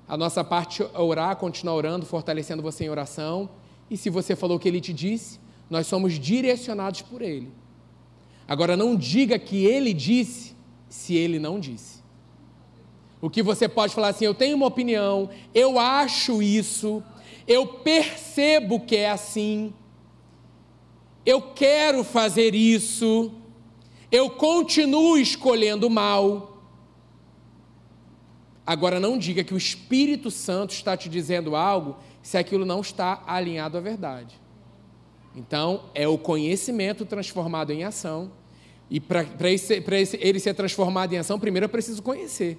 A 0.06 0.18
nossa 0.18 0.44
parte 0.44 0.82
é 0.82 0.98
orar, 0.98 1.34
continuar 1.36 1.76
orando, 1.76 2.04
fortalecendo 2.04 2.62
você 2.62 2.84
em 2.84 2.90
oração. 2.90 3.48
E 3.88 3.96
se 3.96 4.10
você 4.10 4.36
falou 4.36 4.58
o 4.58 4.60
que 4.60 4.68
ele 4.68 4.78
te 4.78 4.92
disse, 4.92 5.40
nós 5.70 5.86
somos 5.86 6.18
direcionados 6.18 7.00
por 7.00 7.22
ele. 7.22 7.50
Agora, 8.46 8.76
não 8.76 8.94
diga 8.94 9.38
que 9.38 9.64
ele 9.64 9.94
disse, 9.94 10.54
se 10.90 11.14
ele 11.14 11.38
não 11.38 11.58
disse. 11.58 12.02
O 13.18 13.30
que 13.30 13.42
você 13.42 13.66
pode 13.66 13.94
falar 13.94 14.08
assim: 14.08 14.26
eu 14.26 14.34
tenho 14.34 14.56
uma 14.56 14.66
opinião, 14.66 15.30
eu 15.54 15.78
acho 15.78 16.42
isso, 16.42 17.02
eu 17.48 17.66
percebo 17.66 18.78
que 18.78 18.96
é 18.96 19.10
assim, 19.10 19.72
eu 21.24 21.40
quero 21.40 22.04
fazer 22.04 22.54
isso, 22.54 23.39
eu 24.10 24.30
continuo 24.30 25.16
escolhendo 25.18 25.88
mal. 25.88 26.58
Agora, 28.66 29.00
não 29.00 29.18
diga 29.18 29.42
que 29.42 29.54
o 29.54 29.56
Espírito 29.56 30.30
Santo 30.30 30.70
está 30.70 30.96
te 30.96 31.08
dizendo 31.08 31.56
algo 31.56 31.96
se 32.22 32.36
aquilo 32.36 32.64
não 32.64 32.80
está 32.80 33.22
alinhado 33.26 33.76
à 33.78 33.80
verdade. 33.80 34.40
Então, 35.34 35.84
é 35.94 36.06
o 36.06 36.18
conhecimento 36.18 37.04
transformado 37.04 37.72
em 37.72 37.84
ação. 37.84 38.32
E 38.90 38.98
para 38.98 39.24
ele 40.20 40.40
ser 40.40 40.54
transformado 40.54 41.12
em 41.12 41.18
ação, 41.18 41.38
primeiro 41.38 41.66
eu 41.66 41.68
preciso 41.68 42.02
conhecer. 42.02 42.58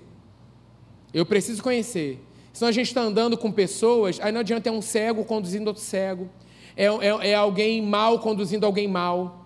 Eu 1.14 1.26
preciso 1.26 1.62
conhecer. 1.62 2.20
Senão 2.54 2.70
a 2.70 2.72
gente 2.72 2.88
está 2.88 3.02
andando 3.02 3.38
com 3.38 3.52
pessoas, 3.52 4.20
aí 4.22 4.32
não 4.32 4.40
adianta 4.42 4.70
é 4.70 4.72
um 4.72 4.82
cego 4.82 5.24
conduzindo 5.24 5.68
outro 5.68 5.82
cego, 5.82 6.30
é, 6.76 6.86
é, 6.86 7.30
é 7.30 7.36
alguém 7.36 7.82
mal 7.82 8.20
conduzindo 8.20 8.66
alguém 8.66 8.88
mal. 8.88 9.41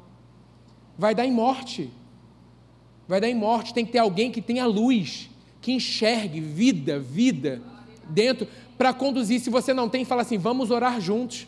Vai 0.98 1.14
dar 1.14 1.26
em 1.26 1.32
morte. 1.32 1.90
Vai 3.08 3.22
dar 3.22 3.30
em 3.30 3.36
morte. 3.36 3.74
Tem 3.74 3.86
que 3.86 3.92
ter 3.92 4.00
alguém 4.00 4.32
que 4.32 4.42
tenha 4.42 4.66
luz, 4.66 5.30
que 5.62 5.72
enxergue 5.72 6.40
vida, 6.40 7.00
vida 7.00 7.62
dentro, 8.10 8.48
para 8.78 8.94
conduzir. 8.94 9.40
Se 9.40 9.50
você 9.50 9.74
não 9.74 9.90
tem, 9.90 10.06
fala 10.06 10.22
assim: 10.22 10.38
vamos 10.38 10.72
orar 10.72 11.00
juntos. 11.00 11.48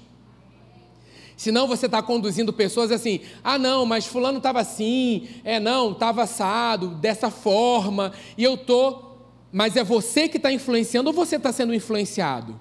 Senão 1.35 1.67
você 1.67 1.85
está 1.85 2.01
conduzindo 2.01 2.51
pessoas 2.51 2.91
assim, 2.91 3.19
ah 3.43 3.59
não, 3.59 3.85
mas 3.85 4.07
fulano 4.07 4.39
estava 4.39 4.59
assim, 4.59 5.27
é 5.43 5.59
não, 5.59 5.91
estava 5.91 6.23
assado, 6.23 6.95
dessa 6.95 7.29
forma, 7.29 8.11
e 8.35 8.43
eu 8.43 8.55
estou 8.55 9.07
mas 9.51 9.75
é 9.75 9.83
você 9.83 10.27
que 10.27 10.37
está 10.37 10.51
influenciando 10.51 11.09
ou 11.09 11.13
você 11.15 11.37
está 11.37 11.51
sendo 11.51 11.73
influenciado? 11.73 12.59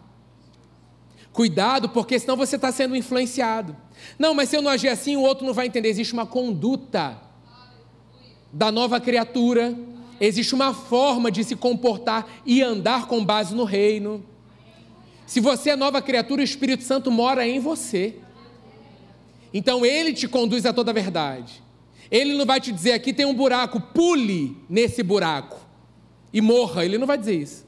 Cuidado, 1.36 1.90
porque 1.90 2.18
senão 2.18 2.34
você 2.34 2.56
está 2.56 2.72
sendo 2.72 2.96
influenciado. 2.96 3.76
Não, 4.18 4.32
mas 4.32 4.48
se 4.48 4.56
eu 4.56 4.62
não 4.62 4.70
agir 4.70 4.88
assim, 4.88 5.18
o 5.18 5.20
outro 5.20 5.44
não 5.44 5.52
vai 5.52 5.66
entender. 5.66 5.90
Existe 5.90 6.14
uma 6.14 6.24
conduta 6.24 7.20
da 8.50 8.72
nova 8.72 8.98
criatura, 8.98 9.76
existe 10.18 10.54
uma 10.54 10.72
forma 10.72 11.30
de 11.30 11.44
se 11.44 11.54
comportar 11.54 12.26
e 12.46 12.62
andar 12.62 13.06
com 13.06 13.22
base 13.22 13.54
no 13.54 13.64
reino. 13.64 14.24
Se 15.26 15.38
você 15.38 15.68
é 15.68 15.76
nova 15.76 16.00
criatura, 16.00 16.40
o 16.40 16.44
Espírito 16.44 16.82
Santo 16.82 17.10
mora 17.10 17.46
em 17.46 17.60
você. 17.60 18.16
Então 19.52 19.84
ele 19.84 20.14
te 20.14 20.26
conduz 20.26 20.64
a 20.64 20.72
toda 20.72 20.90
a 20.90 20.94
verdade. 20.94 21.62
Ele 22.10 22.32
não 22.32 22.46
vai 22.46 22.62
te 22.62 22.72
dizer 22.72 22.92
aqui 22.92 23.12
tem 23.12 23.26
um 23.26 23.34
buraco, 23.34 23.78
pule 23.78 24.56
nesse 24.70 25.02
buraco 25.02 25.60
e 26.32 26.40
morra. 26.40 26.82
Ele 26.82 26.96
não 26.96 27.06
vai 27.06 27.18
dizer 27.18 27.34
isso. 27.34 27.66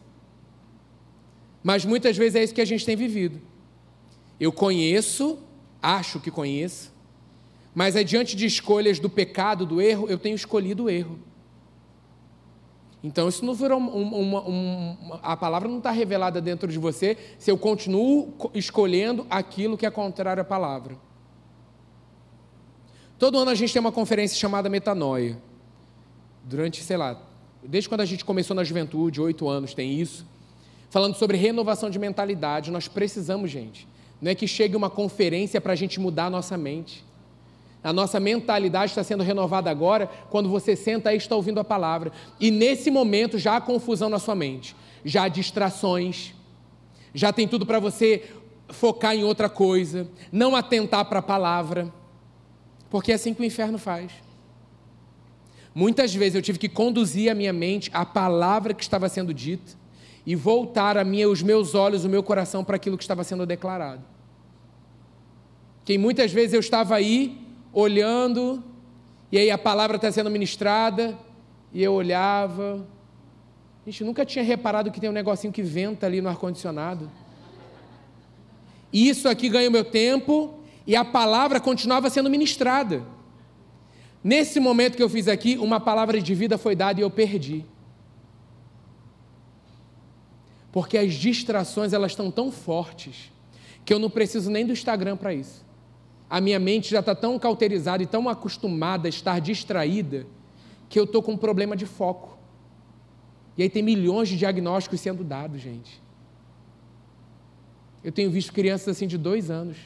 Mas 1.62 1.84
muitas 1.84 2.16
vezes 2.16 2.34
é 2.34 2.44
isso 2.44 2.54
que 2.54 2.62
a 2.62 2.66
gente 2.66 2.86
tem 2.86 2.96
vivido. 2.96 3.46
Eu 4.40 4.52
conheço, 4.52 5.38
acho 5.82 6.20
que 6.20 6.30
conheço, 6.30 6.92
mas 7.74 7.96
é 7.96 8.04
diante 8.04 8.36
de 8.36 8.46
escolhas 8.46 8.98
do 8.98 9.08
pecado, 9.08 9.66
do 9.66 9.80
erro, 9.80 10.08
eu 10.08 10.18
tenho 10.18 10.34
escolhido 10.34 10.84
o 10.84 10.90
erro. 10.90 11.18
Então, 13.02 13.28
isso 13.28 13.44
não 13.44 13.54
virou 13.54 13.78
uma, 13.78 14.40
uma, 14.40 15.20
a 15.22 15.36
palavra 15.36 15.68
não 15.68 15.78
está 15.78 15.90
revelada 15.90 16.40
dentro 16.40 16.66
de 16.66 16.78
você 16.78 17.16
se 17.38 17.50
eu 17.50 17.56
continuo 17.56 18.34
escolhendo 18.54 19.24
aquilo 19.30 19.78
que 19.78 19.86
é 19.86 19.90
contrário 19.90 20.40
à 20.40 20.44
palavra. 20.44 20.96
Todo 23.18 23.38
ano 23.38 23.50
a 23.50 23.54
gente 23.54 23.72
tem 23.72 23.80
uma 23.80 23.92
conferência 23.92 24.36
chamada 24.36 24.68
Metanoia. 24.68 25.40
Durante, 26.44 26.82
sei 26.82 26.96
lá, 26.96 27.20
Desde 27.62 27.88
quando 27.88 28.02
a 28.02 28.04
gente 28.04 28.24
começou 28.24 28.54
na 28.54 28.64
juventude, 28.64 29.20
oito 29.20 29.48
anos 29.48 29.74
tem 29.74 30.00
isso. 30.00 30.26
Falando 30.90 31.14
sobre 31.14 31.36
renovação 31.36 31.90
de 31.90 31.98
mentalidade. 31.98 32.70
Nós 32.70 32.88
precisamos, 32.88 33.50
gente. 33.50 33.86
Não 34.20 34.30
é 34.30 34.34
que 34.34 34.46
chegue 34.46 34.76
uma 34.76 34.90
conferência 34.90 35.60
para 35.60 35.72
a 35.72 35.76
gente 35.76 36.00
mudar 36.00 36.26
a 36.26 36.30
nossa 36.30 36.56
mente. 36.56 37.04
A 37.82 37.92
nossa 37.92 38.18
mentalidade 38.18 38.90
está 38.90 39.04
sendo 39.04 39.22
renovada 39.22 39.70
agora 39.70 40.10
quando 40.30 40.48
você 40.48 40.74
senta 40.74 41.14
e 41.14 41.16
está 41.16 41.36
ouvindo 41.36 41.60
a 41.60 41.64
palavra. 41.64 42.10
E 42.40 42.50
nesse 42.50 42.90
momento 42.90 43.38
já 43.38 43.56
há 43.56 43.60
confusão 43.60 44.08
na 44.08 44.18
sua 44.18 44.34
mente, 44.34 44.74
já 45.04 45.24
há 45.24 45.28
distrações, 45.28 46.34
já 47.14 47.32
tem 47.32 47.46
tudo 47.46 47.64
para 47.64 47.78
você 47.78 48.30
focar 48.68 49.14
em 49.14 49.24
outra 49.24 49.48
coisa, 49.48 50.08
não 50.32 50.56
atentar 50.56 51.04
para 51.04 51.20
a 51.20 51.22
palavra, 51.22 51.92
porque 52.90 53.12
é 53.12 53.14
assim 53.14 53.32
que 53.32 53.40
o 53.40 53.44
inferno 53.44 53.78
faz. 53.78 54.10
Muitas 55.74 56.12
vezes 56.12 56.34
eu 56.34 56.42
tive 56.42 56.58
que 56.58 56.68
conduzir 56.68 57.30
a 57.30 57.34
minha 57.34 57.52
mente 57.52 57.90
à 57.94 58.04
palavra 58.04 58.74
que 58.74 58.82
estava 58.82 59.08
sendo 59.08 59.32
dita 59.32 59.78
e 60.28 60.36
voltar 60.36 60.98
a 60.98 61.04
minha, 61.04 61.26
os 61.26 61.42
meus 61.42 61.74
olhos, 61.74 62.04
o 62.04 62.08
meu 62.08 62.22
coração 62.22 62.62
para 62.62 62.76
aquilo 62.76 62.98
que 62.98 63.02
estava 63.02 63.24
sendo 63.24 63.46
declarado. 63.46 64.02
Que 65.86 65.96
muitas 65.96 66.30
vezes 66.30 66.52
eu 66.52 66.60
estava 66.60 66.94
aí 66.94 67.40
olhando, 67.72 68.62
e 69.32 69.38
aí 69.38 69.50
a 69.50 69.56
palavra 69.56 69.96
está 69.96 70.12
sendo 70.12 70.28
ministrada, 70.30 71.16
e 71.72 71.82
eu 71.82 71.94
olhava. 71.94 72.86
Gente, 73.86 74.04
nunca 74.04 74.26
tinha 74.26 74.44
reparado 74.44 74.90
que 74.90 75.00
tem 75.00 75.08
um 75.08 75.14
negocinho 75.14 75.50
que 75.50 75.62
venta 75.62 76.04
ali 76.04 76.20
no 76.20 76.28
ar-condicionado. 76.28 77.10
Isso 78.92 79.30
aqui 79.30 79.48
ganha 79.48 79.70
o 79.70 79.72
meu 79.72 79.82
tempo, 79.82 80.58
e 80.86 80.94
a 80.94 81.06
palavra 81.06 81.58
continuava 81.58 82.10
sendo 82.10 82.28
ministrada. 82.28 83.02
Nesse 84.22 84.60
momento 84.60 84.94
que 84.94 85.02
eu 85.02 85.08
fiz 85.08 85.26
aqui, 85.26 85.56
uma 85.56 85.80
palavra 85.80 86.20
de 86.20 86.34
vida 86.34 86.58
foi 86.58 86.76
dada 86.76 87.00
e 87.00 87.02
eu 87.02 87.10
perdi. 87.10 87.64
Porque 90.70 90.98
as 90.98 91.14
distrações 91.14 91.92
elas 91.92 92.12
estão 92.12 92.30
tão 92.30 92.52
fortes 92.52 93.32
que 93.84 93.92
eu 93.92 93.98
não 93.98 94.10
preciso 94.10 94.50
nem 94.50 94.66
do 94.66 94.72
Instagram 94.72 95.16
para 95.16 95.32
isso. 95.32 95.64
A 96.28 96.40
minha 96.40 96.58
mente 96.58 96.90
já 96.90 97.00
está 97.00 97.14
tão 97.14 97.38
cauterizada 97.38 98.02
e 98.02 98.06
tão 98.06 98.28
acostumada 98.28 99.08
a 99.08 99.10
estar 99.10 99.40
distraída 99.40 100.26
que 100.88 100.98
eu 100.98 101.04
estou 101.04 101.22
com 101.22 101.32
um 101.32 101.36
problema 101.36 101.74
de 101.74 101.86
foco. 101.86 102.38
E 103.56 103.62
aí 103.62 103.70
tem 103.70 103.82
milhões 103.82 104.28
de 104.28 104.36
diagnósticos 104.36 105.00
sendo 105.00 105.24
dados, 105.24 105.60
gente. 105.60 106.02
Eu 108.04 108.12
tenho 108.12 108.30
visto 108.30 108.52
crianças 108.52 108.88
assim 108.88 109.06
de 109.06 109.18
dois 109.18 109.50
anos, 109.50 109.76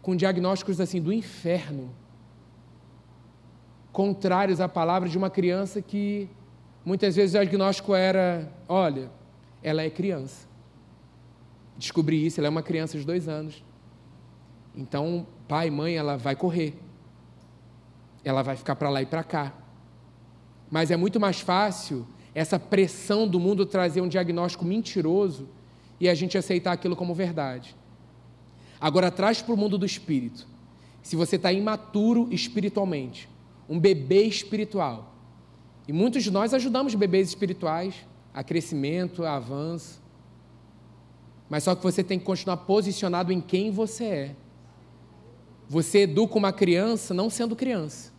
com 0.00 0.16
diagnósticos 0.16 0.80
assim 0.80 1.00
do 1.00 1.12
inferno, 1.12 1.90
contrários 3.92 4.60
à 4.60 4.68
palavra 4.68 5.08
de 5.08 5.18
uma 5.18 5.28
criança 5.28 5.82
que 5.82 6.28
muitas 6.84 7.16
vezes 7.16 7.34
o 7.34 7.38
diagnóstico 7.38 7.94
era: 7.94 8.50
olha, 8.68 9.10
ela 9.64 9.82
é 9.82 9.88
criança. 9.88 10.46
Descobri 11.76 12.24
isso, 12.24 12.38
ela 12.38 12.46
é 12.46 12.50
uma 12.50 12.62
criança 12.62 12.98
de 12.98 13.04
dois 13.04 13.26
anos. 13.26 13.64
Então, 14.76 15.26
pai, 15.48 15.70
mãe, 15.70 15.96
ela 15.96 16.16
vai 16.16 16.36
correr. 16.36 16.74
Ela 18.22 18.42
vai 18.42 18.54
ficar 18.54 18.76
para 18.76 18.90
lá 18.90 19.00
e 19.00 19.06
para 19.06 19.24
cá. 19.24 19.54
Mas 20.70 20.90
é 20.90 20.96
muito 20.96 21.18
mais 21.18 21.40
fácil 21.40 22.06
essa 22.34 22.58
pressão 22.58 23.26
do 23.26 23.40
mundo 23.40 23.64
trazer 23.64 24.00
um 24.02 24.08
diagnóstico 24.08 24.64
mentiroso 24.64 25.48
e 25.98 26.08
a 26.08 26.14
gente 26.14 26.36
aceitar 26.36 26.72
aquilo 26.72 26.94
como 26.94 27.14
verdade. 27.14 27.74
Agora, 28.80 29.10
traz 29.10 29.40
para 29.40 29.54
o 29.54 29.56
mundo 29.56 29.78
do 29.78 29.86
espírito. 29.86 30.46
Se 31.02 31.16
você 31.16 31.36
está 31.36 31.52
imaturo 31.52 32.28
espiritualmente, 32.30 33.28
um 33.68 33.78
bebê 33.78 34.24
espiritual, 34.24 35.14
e 35.86 35.92
muitos 35.92 36.22
de 36.22 36.30
nós 36.30 36.52
ajudamos 36.52 36.94
bebês 36.94 37.28
espirituais, 37.28 37.94
a 38.34 38.42
crescimento, 38.42 39.24
a 39.24 39.36
avanço. 39.36 40.02
Mas 41.48 41.62
só 41.62 41.74
que 41.74 41.82
você 41.82 42.02
tem 42.02 42.18
que 42.18 42.24
continuar 42.24 42.56
posicionado 42.58 43.32
em 43.32 43.40
quem 43.40 43.70
você 43.70 44.04
é. 44.04 44.36
Você 45.68 46.00
educa 46.00 46.36
uma 46.36 46.52
criança 46.52 47.14
não 47.14 47.30
sendo 47.30 47.54
criança. 47.54 48.12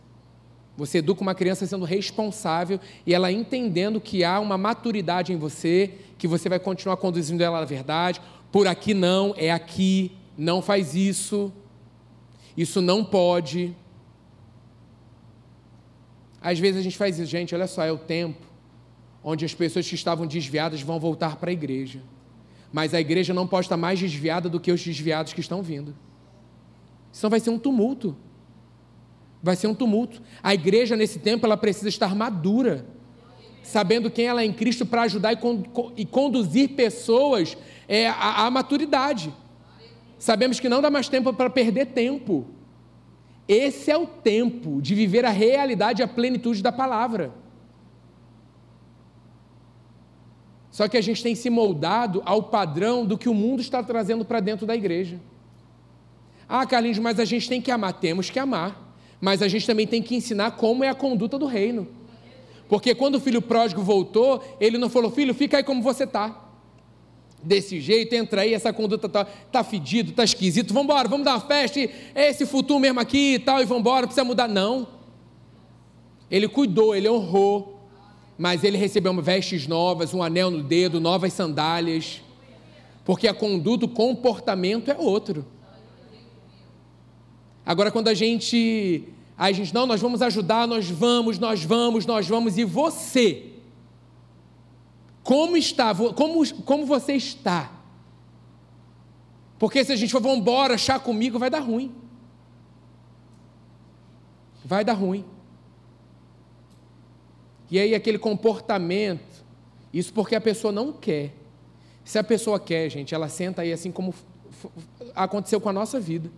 Você 0.76 0.98
educa 0.98 1.22
uma 1.22 1.34
criança 1.34 1.66
sendo 1.66 1.84
responsável 1.84 2.80
e 3.06 3.14
ela 3.14 3.30
entendendo 3.30 4.00
que 4.00 4.24
há 4.24 4.40
uma 4.40 4.58
maturidade 4.58 5.32
em 5.32 5.36
você, 5.36 5.94
que 6.18 6.26
você 6.26 6.48
vai 6.48 6.58
continuar 6.58 6.96
conduzindo 6.96 7.42
ela 7.42 7.60
à 7.60 7.64
verdade. 7.64 8.20
Por 8.50 8.66
aqui 8.66 8.94
não, 8.94 9.34
é 9.36 9.50
aqui, 9.50 10.12
não 10.36 10.62
faz 10.62 10.94
isso. 10.94 11.52
Isso 12.56 12.80
não 12.80 13.04
pode. 13.04 13.74
Às 16.40 16.58
vezes 16.58 16.80
a 16.80 16.82
gente 16.82 16.96
faz 16.96 17.18
isso, 17.18 17.30
gente, 17.30 17.54
olha 17.54 17.66
só, 17.66 17.84
é 17.84 17.92
o 17.92 17.98
tempo 17.98 18.55
onde 19.28 19.44
as 19.44 19.52
pessoas 19.52 19.88
que 19.88 19.96
estavam 19.96 20.24
desviadas 20.24 20.80
vão 20.82 21.00
voltar 21.00 21.34
para 21.34 21.50
a 21.50 21.52
igreja. 21.52 22.00
Mas 22.72 22.94
a 22.94 23.00
igreja 23.00 23.34
não 23.34 23.44
pode 23.44 23.66
estar 23.66 23.76
mais 23.76 23.98
desviada 23.98 24.48
do 24.48 24.60
que 24.60 24.70
os 24.70 24.80
desviados 24.80 25.32
que 25.32 25.40
estão 25.40 25.60
vindo. 25.64 25.96
Senão 27.10 27.28
vai 27.28 27.40
ser 27.40 27.50
um 27.50 27.58
tumulto. 27.58 28.16
Vai 29.42 29.56
ser 29.56 29.66
um 29.66 29.74
tumulto. 29.74 30.22
A 30.40 30.54
igreja, 30.54 30.94
nesse 30.94 31.18
tempo, 31.18 31.44
ela 31.44 31.56
precisa 31.56 31.88
estar 31.88 32.14
madura, 32.14 32.86
sabendo 33.64 34.12
quem 34.12 34.26
ela 34.26 34.42
é 34.42 34.44
em 34.44 34.52
Cristo 34.52 34.86
para 34.86 35.02
ajudar 35.02 35.32
e, 35.32 35.38
e, 35.96 36.06
conduzir 36.06 36.76
pessoas 36.76 37.58
é, 37.88 38.06
à, 38.06 38.46
à 38.46 38.50
maturidade. 38.50 39.34
Sabemos 40.20 40.60
que 40.60 40.68
não 40.68 40.80
dá 40.80 40.88
mais 40.88 41.08
tempo 41.08 41.32
para 41.32 41.50
perder 41.50 41.86
tempo. 41.86 42.46
Esse 43.48 43.90
é 43.90 43.98
o 43.98 44.06
tempo 44.06 44.80
de 44.80 44.94
viver 44.94 45.24
a 45.24 45.30
realidade 45.30 46.00
e 46.00 46.04
a 46.04 46.08
plenitude 46.08 46.62
da 46.62 46.70
palavra. 46.70 47.44
Só 50.76 50.86
que 50.86 50.98
a 50.98 51.00
gente 51.00 51.22
tem 51.22 51.34
se 51.34 51.48
moldado 51.48 52.20
ao 52.26 52.42
padrão 52.42 53.06
do 53.06 53.16
que 53.16 53.30
o 53.30 53.32
mundo 53.32 53.62
está 53.62 53.82
trazendo 53.82 54.26
para 54.26 54.40
dentro 54.40 54.66
da 54.66 54.76
igreja. 54.76 55.18
Ah, 56.46 56.66
Carlinhos, 56.66 56.98
mas 56.98 57.18
a 57.18 57.24
gente 57.24 57.48
tem 57.48 57.62
que 57.62 57.70
amar. 57.70 57.94
Temos 57.94 58.28
que 58.28 58.38
amar. 58.38 58.94
Mas 59.18 59.40
a 59.40 59.48
gente 59.48 59.66
também 59.66 59.86
tem 59.86 60.02
que 60.02 60.14
ensinar 60.14 60.50
como 60.50 60.84
é 60.84 60.90
a 60.90 60.94
conduta 60.94 61.38
do 61.38 61.46
reino. 61.46 61.88
Porque 62.68 62.94
quando 62.94 63.14
o 63.14 63.20
filho 63.20 63.40
pródigo 63.40 63.80
voltou, 63.80 64.44
ele 64.60 64.76
não 64.76 64.90
falou, 64.90 65.10
filho, 65.10 65.32
fica 65.32 65.56
aí 65.56 65.64
como 65.64 65.80
você 65.80 66.04
está. 66.04 66.44
Desse 67.42 67.80
jeito, 67.80 68.14
entra 68.14 68.42
aí, 68.42 68.52
essa 68.52 68.70
conduta 68.70 69.06
está 69.06 69.24
tá 69.24 69.64
fedido, 69.64 70.10
está 70.10 70.24
esquisito, 70.24 70.74
vamos 70.74 70.90
embora, 70.90 71.08
vamos 71.08 71.24
dar 71.24 71.36
uma 71.36 71.40
festa, 71.40 71.80
é 71.80 72.28
esse 72.28 72.44
futuro 72.44 72.78
mesmo 72.78 73.00
aqui 73.00 73.36
e 73.36 73.38
tal, 73.38 73.62
e 73.62 73.64
vamos 73.64 73.80
embora, 73.80 74.06
precisa 74.06 74.24
mudar. 74.24 74.46
Não. 74.46 74.86
Ele 76.30 76.46
cuidou, 76.46 76.94
ele 76.94 77.08
honrou, 77.08 77.75
mas 78.38 78.62
ele 78.64 78.76
recebeu 78.76 79.14
vestes 79.22 79.66
novas, 79.66 80.12
um 80.12 80.22
anel 80.22 80.50
no 80.50 80.62
dedo, 80.62 81.00
novas 81.00 81.32
sandálias, 81.32 82.20
porque 83.04 83.26
a 83.26 83.34
conduta, 83.34 83.86
o 83.86 83.88
comportamento 83.88 84.90
é 84.90 84.96
outro. 84.96 85.46
Agora, 87.64 87.90
quando 87.90 88.08
a 88.08 88.14
gente, 88.14 89.04
a 89.36 89.50
gente, 89.52 89.74
não, 89.74 89.86
nós 89.86 90.00
vamos 90.00 90.20
ajudar, 90.22 90.68
nós 90.68 90.88
vamos, 90.88 91.38
nós 91.38 91.64
vamos, 91.64 92.04
nós 92.04 92.28
vamos, 92.28 92.58
e 92.58 92.64
você, 92.64 93.52
como 95.22 95.56
está, 95.56 95.94
como, 95.94 96.54
como 96.62 96.84
você 96.84 97.14
está? 97.14 97.72
Porque 99.58 99.84
se 99.84 99.92
a 99.92 99.96
gente 99.96 100.12
for, 100.12 100.20
vamos 100.20 100.38
embora, 100.38 100.76
chá 100.76 100.98
comigo, 100.98 101.38
vai 101.38 101.48
dar 101.48 101.60
ruim. 101.60 101.92
Vai 104.64 104.84
dar 104.84 104.92
ruim. 104.92 105.24
E 107.70 107.78
aí 107.78 107.94
aquele 107.94 108.18
comportamento, 108.18 109.44
isso 109.92 110.12
porque 110.12 110.34
a 110.34 110.40
pessoa 110.40 110.72
não 110.72 110.92
quer. 110.92 111.34
Se 112.04 112.18
a 112.18 112.24
pessoa 112.24 112.60
quer, 112.60 112.88
gente, 112.88 113.14
ela 113.14 113.28
senta 113.28 113.62
aí 113.62 113.72
assim 113.72 113.90
como 113.90 114.14
aconteceu 115.14 115.60
com 115.60 115.68
a 115.68 115.72
nossa 115.72 115.98
vida. 115.98 116.30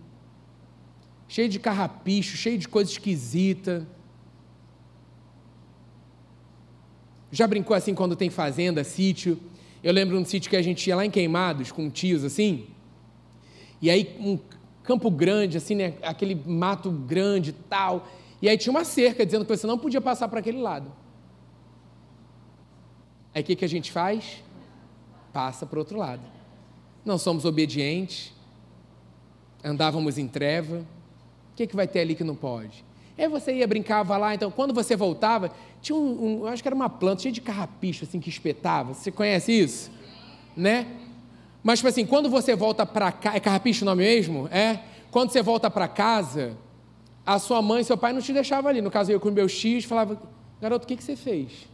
Cheio 1.27 1.47
de 1.47 1.59
carrapicho, 1.59 2.35
cheio 2.35 2.57
de 2.57 2.67
coisa 2.67 2.89
esquisita. 2.89 3.87
Já 7.31 7.45
brincou 7.45 7.75
assim 7.75 7.93
quando 7.93 8.15
tem 8.15 8.31
fazenda, 8.31 8.83
sítio? 8.83 9.39
Eu 9.83 9.93
lembro 9.93 10.17
um 10.17 10.25
sítio 10.25 10.49
que 10.49 10.57
a 10.57 10.61
gente 10.61 10.87
ia 10.87 10.95
lá 10.95 11.05
em 11.05 11.11
Queimados 11.11 11.71
com 11.71 11.89
tios 11.89 12.23
assim. 12.23 12.65
E 13.79 13.91
aí 13.91 14.15
um 14.19 14.39
campo 14.81 15.11
grande 15.11 15.55
assim, 15.55 15.75
né, 15.75 15.93
aquele 16.01 16.33
mato 16.33 16.89
grande, 16.89 17.53
tal. 17.53 18.07
E 18.41 18.49
aí 18.49 18.57
tinha 18.57 18.71
uma 18.71 18.83
cerca 18.83 19.23
dizendo 19.23 19.45
que 19.45 19.55
você 19.55 19.67
não 19.67 19.77
podia 19.77 20.01
passar 20.01 20.27
para 20.27 20.39
aquele 20.39 20.59
lado. 20.59 20.91
Aí 23.33 23.41
o 23.41 23.45
que, 23.45 23.55
que 23.55 23.65
a 23.65 23.69
gente 23.69 23.91
faz? 23.91 24.43
Passa 25.31 25.65
para 25.65 25.77
o 25.77 25.79
outro 25.79 25.97
lado. 25.97 26.21
Não 27.05 27.17
somos 27.17 27.45
obedientes, 27.45 28.33
andávamos 29.63 30.17
em 30.17 30.27
treva. 30.27 30.77
O 30.79 31.55
que, 31.55 31.67
que 31.67 31.75
vai 31.75 31.87
ter 31.87 31.99
ali 31.99 32.15
que 32.15 32.23
não 32.23 32.35
pode? 32.35 32.83
Aí 33.17 33.27
você 33.27 33.53
ia, 33.53 33.67
brincava 33.67 34.15
lá, 34.15 34.33
então 34.33 34.49
quando 34.49 34.73
você 34.73 34.95
voltava, 34.95 35.51
tinha 35.81 35.95
um, 35.95 36.43
um 36.43 36.45
acho 36.45 36.61
que 36.61 36.69
era 36.69 36.75
uma 36.75 36.89
planta 36.89 37.23
cheia 37.23 37.33
de 37.33 37.41
carrapicho, 37.41 38.05
assim, 38.05 38.19
que 38.19 38.29
espetava. 38.29 38.93
Você 38.93 39.11
conhece 39.11 39.51
isso? 39.51 39.91
Né? 40.55 40.87
Mas, 41.61 41.79
tipo 41.79 41.89
assim, 41.89 42.05
quando 42.05 42.29
você 42.29 42.55
volta 42.55 42.85
para 42.85 43.11
cá, 43.11 43.35
é 43.35 43.39
carrapicho 43.39 43.83
o 43.83 43.85
nome 43.85 44.03
mesmo? 44.03 44.47
É? 44.49 44.79
Quando 45.11 45.31
você 45.31 45.41
volta 45.41 45.69
para 45.69 45.87
casa, 45.87 46.55
a 47.25 47.37
sua 47.37 47.61
mãe 47.61 47.81
e 47.81 47.83
seu 47.83 47.97
pai 47.97 48.13
não 48.13 48.21
te 48.21 48.31
deixavam 48.31 48.69
ali. 48.69 48.81
No 48.81 48.89
caso, 48.89 49.11
eu 49.11 49.19
com 49.19 49.29
meus 49.29 49.57
tios, 49.57 49.83
falava, 49.83 50.19
garoto, 50.61 50.85
o 50.85 50.87
que, 50.87 50.95
que 50.95 51.03
você 51.03 51.15
fez? 51.15 51.67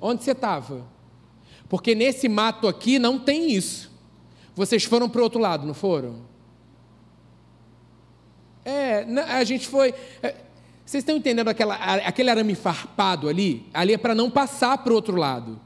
Onde 0.00 0.24
você 0.24 0.32
estava? 0.32 0.84
Porque 1.68 1.94
nesse 1.94 2.28
mato 2.28 2.66
aqui 2.66 2.98
não 2.98 3.18
tem 3.18 3.52
isso. 3.52 3.90
Vocês 4.54 4.84
foram 4.84 5.08
para 5.08 5.20
o 5.20 5.24
outro 5.24 5.40
lado, 5.40 5.66
não 5.66 5.74
foram? 5.74 6.22
É, 8.64 9.04
a 9.28 9.44
gente 9.44 9.68
foi. 9.68 9.94
É, 10.22 10.34
vocês 10.84 11.02
estão 11.02 11.16
entendendo 11.16 11.48
aquela, 11.48 11.74
aquele 11.74 12.30
arame 12.30 12.54
farpado 12.54 13.28
ali? 13.28 13.66
Ali 13.72 13.92
é 13.92 13.98
para 13.98 14.14
não 14.14 14.30
passar 14.30 14.78
para 14.78 14.92
o 14.92 14.96
outro 14.96 15.16
lado. 15.16 15.60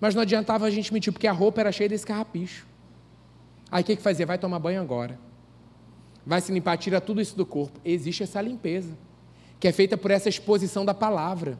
Mas 0.00 0.14
não 0.14 0.22
adiantava 0.22 0.66
a 0.66 0.70
gente 0.70 0.92
mentir, 0.92 1.12
porque 1.12 1.26
a 1.26 1.32
roupa 1.32 1.60
era 1.60 1.70
cheia 1.70 1.88
desse 1.88 2.04
carrapicho. 2.04 2.66
Aí 3.70 3.82
o 3.82 3.86
que, 3.86 3.96
que 3.96 4.02
fazia? 4.02 4.26
Vai 4.26 4.38
tomar 4.38 4.58
banho 4.58 4.80
agora. 4.80 5.18
Vai 6.26 6.40
se 6.40 6.50
limpar, 6.50 6.76
tira 6.76 7.00
tudo 7.00 7.20
isso 7.20 7.36
do 7.36 7.46
corpo. 7.46 7.78
Existe 7.84 8.22
essa 8.22 8.40
limpeza, 8.40 8.96
que 9.60 9.68
é 9.68 9.72
feita 9.72 9.96
por 9.96 10.10
essa 10.10 10.28
exposição 10.28 10.84
da 10.84 10.94
palavra 10.94 11.58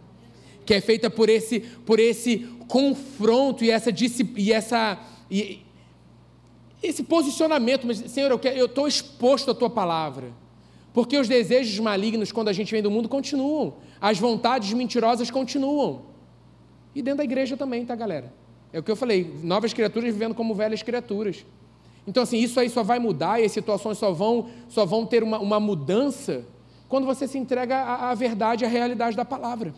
que 0.64 0.74
é 0.74 0.80
feita 0.80 1.10
por 1.10 1.28
esse, 1.28 1.60
por 1.60 1.98
esse 2.00 2.48
confronto 2.68 3.64
e 3.64 3.70
essa, 3.70 3.90
e 4.36 4.52
essa 4.52 4.98
e 5.30 5.62
esse 6.82 7.02
posicionamento, 7.02 7.86
mas 7.86 7.98
Senhor, 7.98 8.38
eu 8.54 8.66
estou 8.66 8.86
exposto 8.86 9.50
à 9.50 9.54
tua 9.54 9.70
palavra. 9.70 10.32
Porque 10.92 11.16
os 11.16 11.26
desejos 11.26 11.78
malignos, 11.80 12.30
quando 12.30 12.48
a 12.48 12.52
gente 12.52 12.70
vem 12.70 12.82
do 12.82 12.90
mundo, 12.90 13.08
continuam. 13.08 13.74
As 14.00 14.18
vontades 14.18 14.72
mentirosas 14.72 15.30
continuam. 15.30 16.02
E 16.94 17.02
dentro 17.02 17.18
da 17.18 17.24
igreja 17.24 17.56
também, 17.56 17.84
tá, 17.84 17.96
galera? 17.96 18.32
É 18.72 18.78
o 18.78 18.82
que 18.82 18.90
eu 18.90 18.96
falei, 18.96 19.34
novas 19.42 19.72
criaturas 19.72 20.12
vivendo 20.12 20.34
como 20.34 20.54
velhas 20.54 20.82
criaturas. 20.82 21.44
Então, 22.06 22.22
assim, 22.22 22.38
isso 22.38 22.60
aí 22.60 22.68
só 22.68 22.82
vai 22.82 22.98
mudar 22.98 23.40
e 23.40 23.44
as 23.44 23.52
situações 23.52 23.98
só 23.98 24.12
vão, 24.12 24.50
só 24.68 24.84
vão 24.84 25.06
ter 25.06 25.22
uma, 25.22 25.38
uma 25.38 25.58
mudança 25.58 26.44
quando 26.88 27.06
você 27.06 27.26
se 27.26 27.38
entrega 27.38 27.76
à, 27.76 28.10
à 28.10 28.14
verdade, 28.14 28.64
à 28.64 28.68
realidade 28.68 29.16
da 29.16 29.24
palavra. 29.24 29.74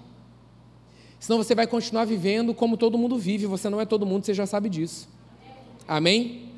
Senão 1.19 1.43
você 1.43 1.55
vai 1.55 1.67
continuar 1.67 2.05
vivendo 2.05 2.55
como 2.55 2.77
todo 2.77 2.99
mundo 2.99 3.19
vive, 3.19 3.47
você 3.47 3.69
não 3.69 3.81
é 3.81 3.87
todo 3.87 4.07
mundo, 4.07 4.25
você 4.25 4.35
já 4.35 4.47
sabe 4.47 4.69
disso. 4.69 5.09
Amém? 5.89 6.51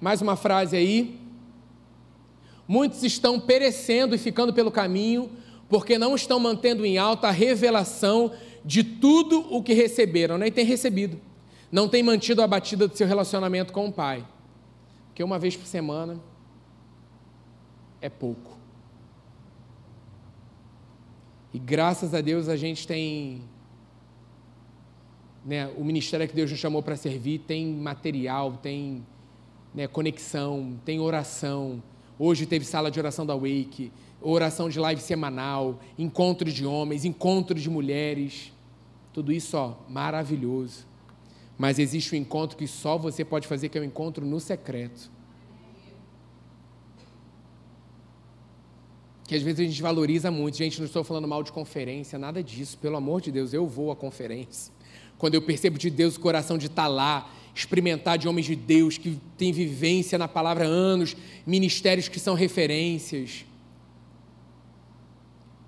Mais 0.00 0.20
uma 0.20 0.36
frase 0.36 0.76
aí. 0.76 1.18
Muitos 2.66 3.02
estão 3.02 3.38
perecendo 3.38 4.14
e 4.14 4.18
ficando 4.18 4.52
pelo 4.52 4.70
caminho, 4.70 5.30
porque 5.68 5.98
não 5.98 6.14
estão 6.14 6.38
mantendo 6.38 6.84
em 6.84 6.98
alta 6.98 7.28
a 7.28 7.32
revelação 7.32 8.32
de 8.64 8.82
tudo 8.82 9.46
o 9.54 9.62
que 9.62 9.72
receberam, 9.72 10.36
né? 10.38 10.50
tem 10.50 10.64
recebido. 10.64 11.20
Não 11.70 11.88
tem 11.88 12.02
mantido 12.02 12.42
a 12.42 12.46
batida 12.46 12.88
do 12.88 12.96
seu 12.96 13.06
relacionamento 13.06 13.72
com 13.72 13.86
o 13.86 13.92
Pai. 13.92 14.26
Porque 15.08 15.22
uma 15.22 15.38
vez 15.38 15.56
por 15.56 15.66
semana 15.66 16.20
é 18.00 18.08
pouco. 18.08 18.58
E 21.52 21.58
graças 21.58 22.14
a 22.14 22.20
Deus 22.20 22.48
a 22.48 22.56
gente 22.56 22.86
tem 22.86 23.42
né, 25.44 25.68
o 25.76 25.84
ministério 25.84 26.26
que 26.28 26.34
Deus 26.34 26.50
nos 26.50 26.60
chamou 26.60 26.82
para 26.82 26.96
servir 26.96 27.40
tem 27.40 27.66
material, 27.66 28.58
tem 28.62 29.04
né, 29.74 29.86
conexão, 29.86 30.78
tem 30.84 31.00
oração. 31.00 31.82
Hoje 32.18 32.46
teve 32.46 32.64
sala 32.64 32.90
de 32.90 32.98
oração 32.98 33.24
da 33.24 33.34
Wake, 33.34 33.90
oração 34.20 34.68
de 34.68 34.78
live 34.78 35.00
semanal, 35.00 35.80
encontro 35.98 36.50
de 36.52 36.66
homens, 36.66 37.04
encontro 37.04 37.58
de 37.58 37.70
mulheres. 37.70 38.52
Tudo 39.12 39.32
isso, 39.32 39.56
ó, 39.56 39.76
maravilhoso. 39.88 40.86
Mas 41.56 41.78
existe 41.78 42.14
um 42.14 42.18
encontro 42.18 42.56
que 42.56 42.66
só 42.66 42.96
você 42.96 43.24
pode 43.24 43.46
fazer, 43.46 43.68
que 43.68 43.78
é 43.78 43.80
o 43.80 43.84
um 43.84 43.86
encontro 43.86 44.24
no 44.24 44.40
secreto. 44.40 45.10
Que 49.26 49.34
às 49.36 49.42
vezes 49.42 49.60
a 49.60 49.64
gente 49.64 49.80
valoriza 49.80 50.30
muito. 50.30 50.56
Gente, 50.56 50.78
não 50.78 50.86
estou 50.86 51.04
falando 51.04 51.28
mal 51.28 51.42
de 51.42 51.52
conferência, 51.52 52.18
nada 52.18 52.42
disso. 52.42 52.76
Pelo 52.78 52.96
amor 52.96 53.20
de 53.20 53.30
Deus, 53.30 53.52
eu 53.52 53.66
vou 53.66 53.90
à 53.90 53.96
conferência. 53.96 54.72
Quando 55.20 55.34
eu 55.34 55.42
percebo 55.42 55.78
de 55.78 55.90
Deus 55.90 56.16
o 56.16 56.20
coração 56.20 56.56
de 56.56 56.64
estar 56.64 56.88
lá, 56.88 57.30
experimentar 57.54 58.16
de 58.16 58.26
homens 58.26 58.46
de 58.46 58.56
Deus 58.56 58.96
que 58.96 59.20
têm 59.36 59.52
vivência 59.52 60.16
na 60.16 60.26
palavra 60.26 60.64
há 60.64 60.66
anos, 60.66 61.14
ministérios 61.46 62.08
que 62.08 62.18
são 62.18 62.34
referências. 62.34 63.44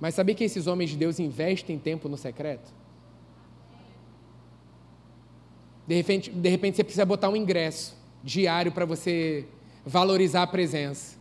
Mas 0.01 0.15
saber 0.15 0.35
que 0.35 0.43
esses 0.43 0.67
homens 0.67 0.89
de 0.89 0.97
Deus 0.97 1.21
investem 1.21 1.79
tempo 1.79 2.09
no 2.09 2.17
secreto? 2.17 2.73
De 5.87 5.95
repente, 5.95 6.31
de 6.31 6.49
repente 6.49 6.77
você 6.79 6.85
precisa 6.85 7.05
botar 7.05 7.29
um 7.29 7.37
ingresso 7.37 7.95
diário 8.25 8.73
para 8.73 8.87
você 8.87 9.45
valorizar 9.85 10.45
a 10.45 10.47
presença. 10.47 11.19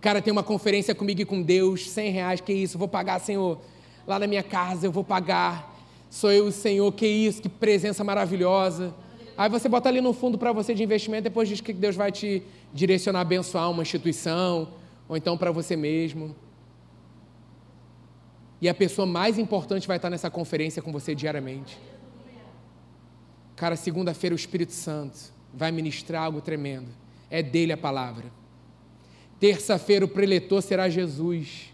Cara, 0.00 0.22
tem 0.22 0.32
uma 0.32 0.42
conferência 0.42 0.94
comigo 0.94 1.20
e 1.20 1.26
com 1.26 1.42
Deus, 1.42 1.90
100 1.90 2.12
reais, 2.12 2.40
que 2.40 2.54
isso, 2.54 2.78
vou 2.78 2.88
pagar, 2.88 3.20
Senhor, 3.20 3.60
lá 4.06 4.18
na 4.18 4.26
minha 4.26 4.42
casa, 4.42 4.86
eu 4.86 4.90
vou 4.90 5.04
pagar. 5.04 5.70
Sou 6.12 6.30
eu 6.30 6.44
o 6.48 6.52
Senhor, 6.52 6.92
que 6.92 7.06
isso, 7.06 7.40
que 7.40 7.48
presença 7.48 8.04
maravilhosa. 8.04 8.94
Aí 9.34 9.48
você 9.48 9.66
bota 9.66 9.88
ali 9.88 10.02
no 10.02 10.12
fundo 10.12 10.36
para 10.36 10.52
você 10.52 10.74
de 10.74 10.82
investimento, 10.82 11.22
depois 11.22 11.48
diz 11.48 11.62
que 11.62 11.72
Deus 11.72 11.96
vai 11.96 12.12
te 12.12 12.42
direcionar 12.70 13.20
a 13.20 13.22
abençoar 13.22 13.70
uma 13.70 13.80
instituição, 13.80 14.68
ou 15.08 15.16
então 15.16 15.38
para 15.38 15.50
você 15.50 15.74
mesmo. 15.74 16.36
E 18.60 18.68
a 18.68 18.74
pessoa 18.74 19.06
mais 19.06 19.38
importante 19.38 19.88
vai 19.88 19.96
estar 19.96 20.10
nessa 20.10 20.28
conferência 20.28 20.82
com 20.82 20.92
você 20.92 21.14
diariamente. 21.14 21.78
Cara, 23.56 23.74
segunda-feira 23.74 24.34
o 24.34 24.38
Espírito 24.38 24.74
Santo 24.74 25.18
vai 25.54 25.72
ministrar 25.72 26.24
algo 26.24 26.42
tremendo. 26.42 26.88
É 27.30 27.42
dele 27.42 27.72
a 27.72 27.78
palavra. 27.78 28.26
Terça-feira 29.40 30.04
o 30.04 30.08
preletor 30.08 30.60
será 30.60 30.90
Jesus. 30.90 31.72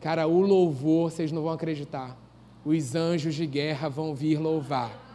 Cara, 0.00 0.28
o 0.28 0.40
louvor, 0.42 1.10
vocês 1.10 1.32
não 1.32 1.42
vão 1.42 1.50
acreditar 1.50 2.27
os 2.64 2.94
anjos 2.94 3.34
de 3.34 3.46
guerra 3.46 3.88
vão 3.88 4.14
vir 4.14 4.38
louvar. 4.38 5.06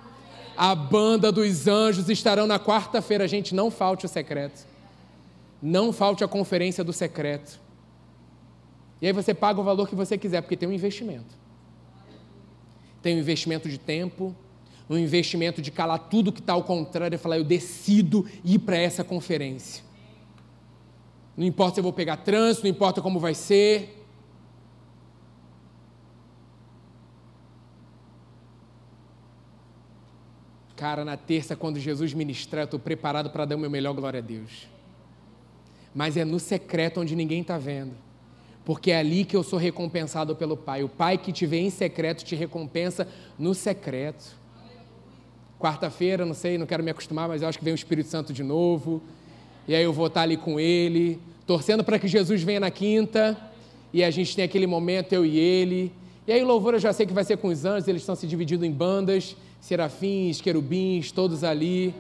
A 0.55 0.75
banda 0.75 1.31
dos 1.31 1.67
anjos 1.67 2.09
estarão 2.09 2.45
na 2.45 2.59
quarta-feira. 2.59 3.27
Gente, 3.27 3.55
não 3.55 3.71
falte 3.71 4.05
o 4.05 4.09
secreto. 4.09 4.65
Não 5.61 5.91
falte 5.91 6.23
a 6.23 6.27
conferência 6.27 6.83
do 6.83 6.93
secreto. 6.93 7.59
E 9.01 9.07
aí 9.07 9.13
você 9.13 9.33
paga 9.33 9.59
o 9.59 9.63
valor 9.63 9.87
que 9.87 9.95
você 9.95 10.17
quiser, 10.17 10.41
porque 10.41 10.55
tem 10.55 10.69
um 10.69 10.73
investimento. 10.73 11.35
Tem 13.01 13.15
um 13.15 13.19
investimento 13.19 13.67
de 13.67 13.77
tempo, 13.77 14.35
um 14.89 14.97
investimento 14.97 15.61
de 15.61 15.71
calar 15.71 15.99
tudo 15.99 16.31
que 16.31 16.39
está 16.39 16.53
ao 16.53 16.63
contrário 16.63 17.15
e 17.15 17.17
falar, 17.17 17.37
eu 17.37 17.43
decido 17.43 18.25
ir 18.43 18.59
para 18.59 18.77
essa 18.77 19.03
conferência. 19.03 19.83
Não 21.35 21.45
importa 21.45 21.75
se 21.75 21.79
eu 21.79 21.83
vou 21.83 21.93
pegar 21.93 22.17
trânsito, 22.17 22.65
não 22.65 22.71
importa 22.71 23.01
como 23.01 23.19
vai 23.19 23.33
ser, 23.33 24.02
Cara, 30.83 31.05
na 31.05 31.15
terça, 31.15 31.55
quando 31.55 31.79
Jesus 31.79 32.13
ministrar, 32.13 32.63
eu 32.63 32.65
estou 32.65 32.77
preparado 32.77 33.29
para 33.29 33.45
dar 33.45 33.55
o 33.55 33.57
meu 33.57 33.69
melhor 33.69 33.93
glória 33.93 34.17
a 34.17 34.21
Deus. 34.21 34.67
Mas 35.95 36.17
é 36.17 36.25
no 36.25 36.41
secreto 36.41 36.99
onde 36.99 37.15
ninguém 37.15 37.39
está 37.39 37.57
vendo. 37.57 37.93
Porque 38.65 38.91
é 38.91 38.97
ali 38.97 39.23
que 39.23 39.33
eu 39.33 39.43
sou 39.43 39.57
recompensado 39.57 40.35
pelo 40.35 40.57
Pai. 40.57 40.83
O 40.83 40.89
Pai 40.89 41.17
que 41.17 41.31
te 41.31 41.45
vê 41.45 41.59
em 41.59 41.69
secreto 41.69 42.25
te 42.25 42.35
recompensa 42.35 43.07
no 43.39 43.55
secreto. 43.55 44.35
Quarta-feira, 45.57 46.25
não 46.25 46.33
sei, 46.33 46.57
não 46.57 46.65
quero 46.65 46.83
me 46.83 46.91
acostumar, 46.91 47.29
mas 47.29 47.41
eu 47.41 47.47
acho 47.47 47.57
que 47.57 47.63
vem 47.63 47.73
o 47.73 47.75
Espírito 47.75 48.09
Santo 48.09 48.33
de 48.33 48.43
novo. 48.43 49.01
E 49.65 49.73
aí 49.73 49.85
eu 49.85 49.93
vou 49.93 50.07
estar 50.07 50.23
ali 50.23 50.35
com 50.35 50.59
ele, 50.59 51.17
torcendo 51.47 51.81
para 51.85 51.97
que 51.97 52.09
Jesus 52.09 52.43
venha 52.43 52.59
na 52.59 52.69
quinta. 52.69 53.37
E 53.93 54.03
a 54.03 54.11
gente 54.11 54.35
tem 54.35 54.43
aquele 54.43 54.67
momento, 54.67 55.13
eu 55.13 55.25
e 55.25 55.39
ele. 55.39 55.93
E 56.27 56.33
aí 56.33 56.43
o 56.43 56.45
louvor 56.45 56.73
eu 56.73 56.79
já 56.79 56.91
sei 56.91 57.05
que 57.05 57.13
vai 57.13 57.23
ser 57.23 57.37
com 57.37 57.47
os 57.47 57.63
anjos, 57.63 57.87
eles 57.87 58.01
estão 58.01 58.15
se 58.15 58.27
dividindo 58.27 58.65
em 58.65 58.71
bandas 58.71 59.33
serafins, 59.63 60.41
querubins, 60.41 61.09
todos 61.09 61.41
ali. 61.41 61.95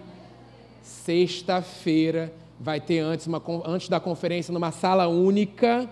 Sexta-feira 0.81 2.33
vai 2.59 2.81
ter 2.81 2.99
antes, 2.99 3.25
uma, 3.25 3.41
antes 3.65 3.87
da 3.87 4.01
conferência, 4.01 4.53
numa 4.53 4.71
sala 4.71 5.07
única, 5.07 5.89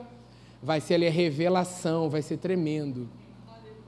vai 0.62 0.82
ser 0.82 0.96
ali 0.96 1.08
a 1.08 1.12
revelação, 1.12 2.10
vai 2.10 2.22
ser 2.22 2.38
tremendo. 2.38 3.10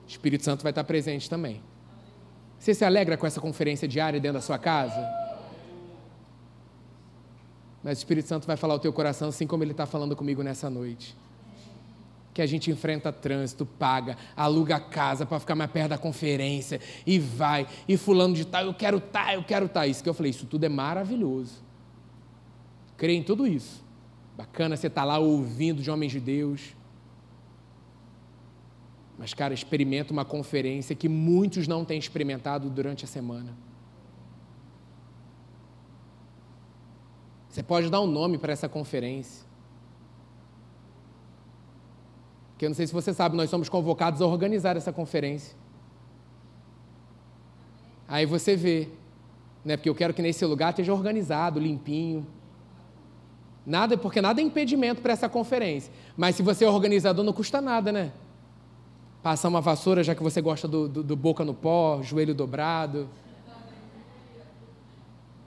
O 0.06 0.08
Espírito 0.08 0.46
Santo 0.46 0.64
vai 0.64 0.72
estar 0.72 0.86
presente 0.86 1.30
também. 1.30 1.62
Você 2.58 2.74
se 2.74 2.86
alegra 2.86 3.18
com 3.18 3.28
essa 3.28 3.42
conferência 3.42 3.86
diária 3.86 4.18
dentro 4.18 4.36
da 4.36 4.42
sua 4.42 4.58
casa? 4.58 5.06
Mas 7.84 7.98
o 7.98 8.00
Espírito 8.00 8.30
Santo 8.30 8.48
vai 8.48 8.56
falar 8.56 8.76
o 8.76 8.80
teu 8.80 8.94
coração 8.94 9.28
assim 9.28 9.46
como 9.46 9.62
ele 9.62 9.72
está 9.72 9.86
falando 9.86 10.16
comigo 10.16 10.42
nessa 10.42 10.70
noite 10.70 11.14
que 12.34 12.42
a 12.42 12.46
gente 12.46 12.72
enfrenta 12.72 13.12
trânsito, 13.12 13.66
paga, 13.66 14.18
aluga 14.36 14.80
casa 14.80 15.26
para 15.26 15.40
ficar 15.40 15.56
mais 15.56 15.70
perto 15.70 15.90
da 15.90 15.98
conferência 15.98 16.82
e 17.06 17.20
vai, 17.20 17.68
e 17.88 17.96
fulano 17.96 18.34
de 18.34 18.46
tal, 18.46 18.66
eu 18.66 18.74
quero 18.74 19.00
tá, 19.00 19.34
eu 19.34 19.44
quero 19.44 19.70
tá. 19.70 19.86
Isso 19.86 20.02
que 20.02 20.10
eu 20.10 20.14
falei, 20.14 20.32
isso 20.32 20.46
tudo 20.46 20.64
é 20.64 20.70
maravilhoso. 20.70 21.64
Creio 22.98 23.20
em 23.20 23.24
tudo 23.24 23.46
isso. 23.46 23.84
Bacana 24.36 24.76
você 24.76 24.88
estar 24.88 25.02
tá 25.02 25.06
lá 25.06 25.20
ouvindo 25.20 25.82
de 25.82 25.92
homens 25.92 26.12
de 26.12 26.20
Deus. 26.20 26.76
Mas, 29.18 29.34
cara, 29.34 29.54
experimenta 29.54 30.12
uma 30.12 30.26
conferência 30.26 30.96
que 30.96 31.08
muitos 31.08 31.68
não 31.68 31.86
têm 31.86 32.00
experimentado 32.00 32.70
durante 32.70 33.06
a 33.06 33.08
semana. 33.08 33.56
Você 37.48 37.62
pode 37.62 37.92
dar 37.92 38.02
um 38.02 38.08
nome 38.08 38.40
para 38.40 38.52
essa 38.52 38.68
conferência. 38.68 39.46
Porque 42.54 42.66
eu 42.66 42.70
não 42.70 42.76
sei 42.76 42.88
se 42.88 42.94
você 42.94 43.14
sabe, 43.14 43.36
nós 43.36 43.50
somos 43.50 43.68
convocados 43.68 44.22
a 44.22 44.26
organizar 44.26 44.78
essa 44.78 44.94
conferência. 44.94 45.56
Aí 48.08 48.26
você 48.26 48.56
vê, 48.56 48.90
né? 49.66 49.76
Porque 49.76 49.90
eu 49.90 49.96
quero 49.96 50.14
que 50.14 50.22
nesse 50.22 50.46
lugar 50.46 50.70
esteja 50.70 50.94
organizado, 50.94 51.60
limpinho. 51.60 52.26
Nada, 53.66 53.98
porque 53.98 54.22
nada 54.22 54.40
é 54.40 54.44
impedimento 54.44 55.02
para 55.02 55.14
essa 55.14 55.28
conferência. 55.28 55.92
Mas 56.16 56.36
se 56.36 56.44
você 56.44 56.66
é 56.66 56.70
organizador, 56.70 57.26
não 57.26 57.34
custa 57.34 57.60
nada, 57.60 57.92
né? 57.92 58.12
Passar 59.24 59.48
uma 59.48 59.62
vassoura, 59.62 60.04
já 60.04 60.14
que 60.14 60.22
você 60.22 60.42
gosta 60.42 60.68
do, 60.68 60.88
do, 60.88 61.04
do 61.04 61.16
boca 61.16 61.44
no 61.44 61.54
pó, 61.54 62.02
joelho 62.04 62.36
dobrado. 62.36 63.10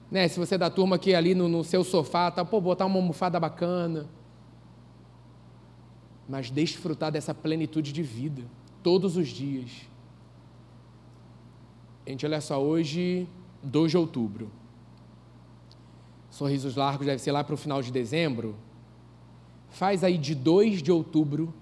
Né? 0.09 0.27
Se 0.27 0.39
você 0.39 0.55
é 0.55 0.57
da 0.57 0.69
turma 0.69 0.97
que 0.97 1.13
ali 1.13 1.35
no, 1.35 1.47
no 1.47 1.63
seu 1.63 1.83
sofá, 1.83 2.31
tá, 2.31 2.43
pô, 2.43 2.59
botar 2.59 2.85
uma 2.85 2.97
almofada 2.97 3.39
bacana 3.39 4.07
mas 6.27 6.49
desfrutar 6.49 7.11
dessa 7.11 7.33
plenitude 7.33 7.91
de 7.93 8.03
vida 8.03 8.43
todos 8.83 9.15
os 9.17 9.27
dias. 9.27 9.69
Gente, 12.05 12.25
olha 12.25 12.41
só, 12.41 12.61
hoje, 12.61 13.27
2 13.63 13.91
de 13.91 13.97
outubro. 13.97 14.49
Sorrisos 16.29 16.75
Largos 16.75 17.05
deve 17.05 17.21
ser 17.21 17.31
lá 17.31 17.43
para 17.43 17.55
o 17.55 17.57
final 17.57 17.81
de 17.81 17.91
dezembro. 17.91 18.55
Faz 19.69 20.03
aí 20.03 20.17
de 20.17 20.35
2 20.35 20.81
de 20.81 20.91
outubro 20.91 21.53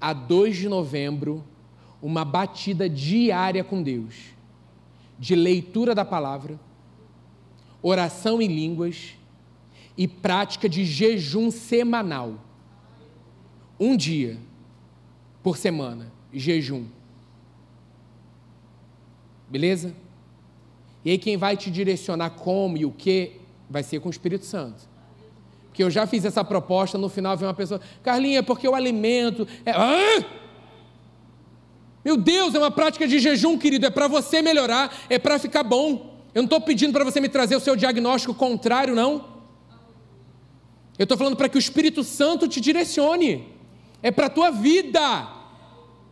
a 0.00 0.12
2 0.12 0.56
de 0.56 0.68
novembro 0.68 1.44
uma 2.02 2.24
batida 2.24 2.88
diária 2.88 3.62
com 3.62 3.80
Deus, 3.80 4.34
de 5.16 5.36
leitura 5.36 5.94
da 5.94 6.04
palavra, 6.04 6.58
oração 7.80 8.42
em 8.42 8.48
línguas 8.48 9.14
e 9.96 10.08
prática 10.08 10.68
de 10.68 10.84
jejum 10.84 11.50
semanal. 11.50 12.34
Um 13.82 13.96
dia 13.96 14.38
por 15.42 15.56
semana, 15.56 16.12
jejum. 16.32 16.84
Beleza? 19.48 19.92
E 21.04 21.10
aí 21.10 21.18
quem 21.18 21.36
vai 21.36 21.56
te 21.56 21.68
direcionar 21.68 22.30
como 22.30 22.76
e 22.76 22.84
o 22.84 22.92
que 22.92 23.40
vai 23.68 23.82
ser 23.82 23.98
com 23.98 24.06
o 24.06 24.12
Espírito 24.12 24.44
Santo. 24.44 24.88
Porque 25.66 25.82
eu 25.82 25.90
já 25.90 26.06
fiz 26.06 26.24
essa 26.24 26.44
proposta, 26.44 26.96
no 26.96 27.08
final 27.08 27.36
vem 27.36 27.48
uma 27.48 27.54
pessoa, 27.54 27.80
Carlinha, 28.04 28.38
é 28.38 28.42
porque 28.42 28.68
o 28.68 28.74
alimento 28.76 29.48
é. 29.66 29.72
Hã? 29.72 30.26
Meu 32.04 32.16
Deus, 32.16 32.54
é 32.54 32.60
uma 32.60 32.70
prática 32.70 33.08
de 33.08 33.18
jejum, 33.18 33.58
querido, 33.58 33.84
é 33.84 33.90
para 33.90 34.06
você 34.06 34.40
melhorar, 34.40 34.96
é 35.10 35.18
para 35.18 35.40
ficar 35.40 35.64
bom. 35.64 36.22
Eu 36.32 36.42
não 36.42 36.44
estou 36.44 36.60
pedindo 36.60 36.92
para 36.92 37.02
você 37.02 37.20
me 37.20 37.28
trazer 37.28 37.56
o 37.56 37.60
seu 37.60 37.74
diagnóstico 37.74 38.32
contrário, 38.32 38.94
não. 38.94 39.28
Eu 40.96 41.02
estou 41.02 41.18
falando 41.18 41.34
para 41.36 41.48
que 41.48 41.56
o 41.56 41.58
Espírito 41.58 42.04
Santo 42.04 42.46
te 42.46 42.60
direcione. 42.60 43.51
É 44.02 44.10
para 44.10 44.26
a 44.26 44.30
tua 44.30 44.50
vida. 44.50 45.28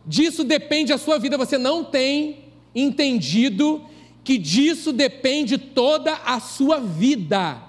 Disso 0.05 0.43
depende 0.43 0.93
a 0.93 0.97
sua 0.97 1.19
vida. 1.19 1.37
Você 1.37 1.57
não 1.57 1.83
tem 1.83 2.45
entendido 2.73 3.83
que 4.23 4.37
disso 4.37 4.93
depende 4.93 5.57
toda 5.57 6.13
a 6.25 6.39
sua 6.39 6.79
vida. 6.79 7.61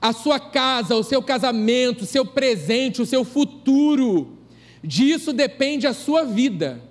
A 0.00 0.12
sua 0.12 0.38
casa, 0.38 0.94
o 0.94 1.02
seu 1.02 1.20
casamento, 1.20 2.02
o 2.02 2.06
seu 2.06 2.24
presente, 2.24 3.02
o 3.02 3.06
seu 3.06 3.24
futuro. 3.24 4.38
Disso 4.82 5.32
depende 5.32 5.86
a 5.86 5.92
sua 5.92 6.24
vida. 6.24 6.82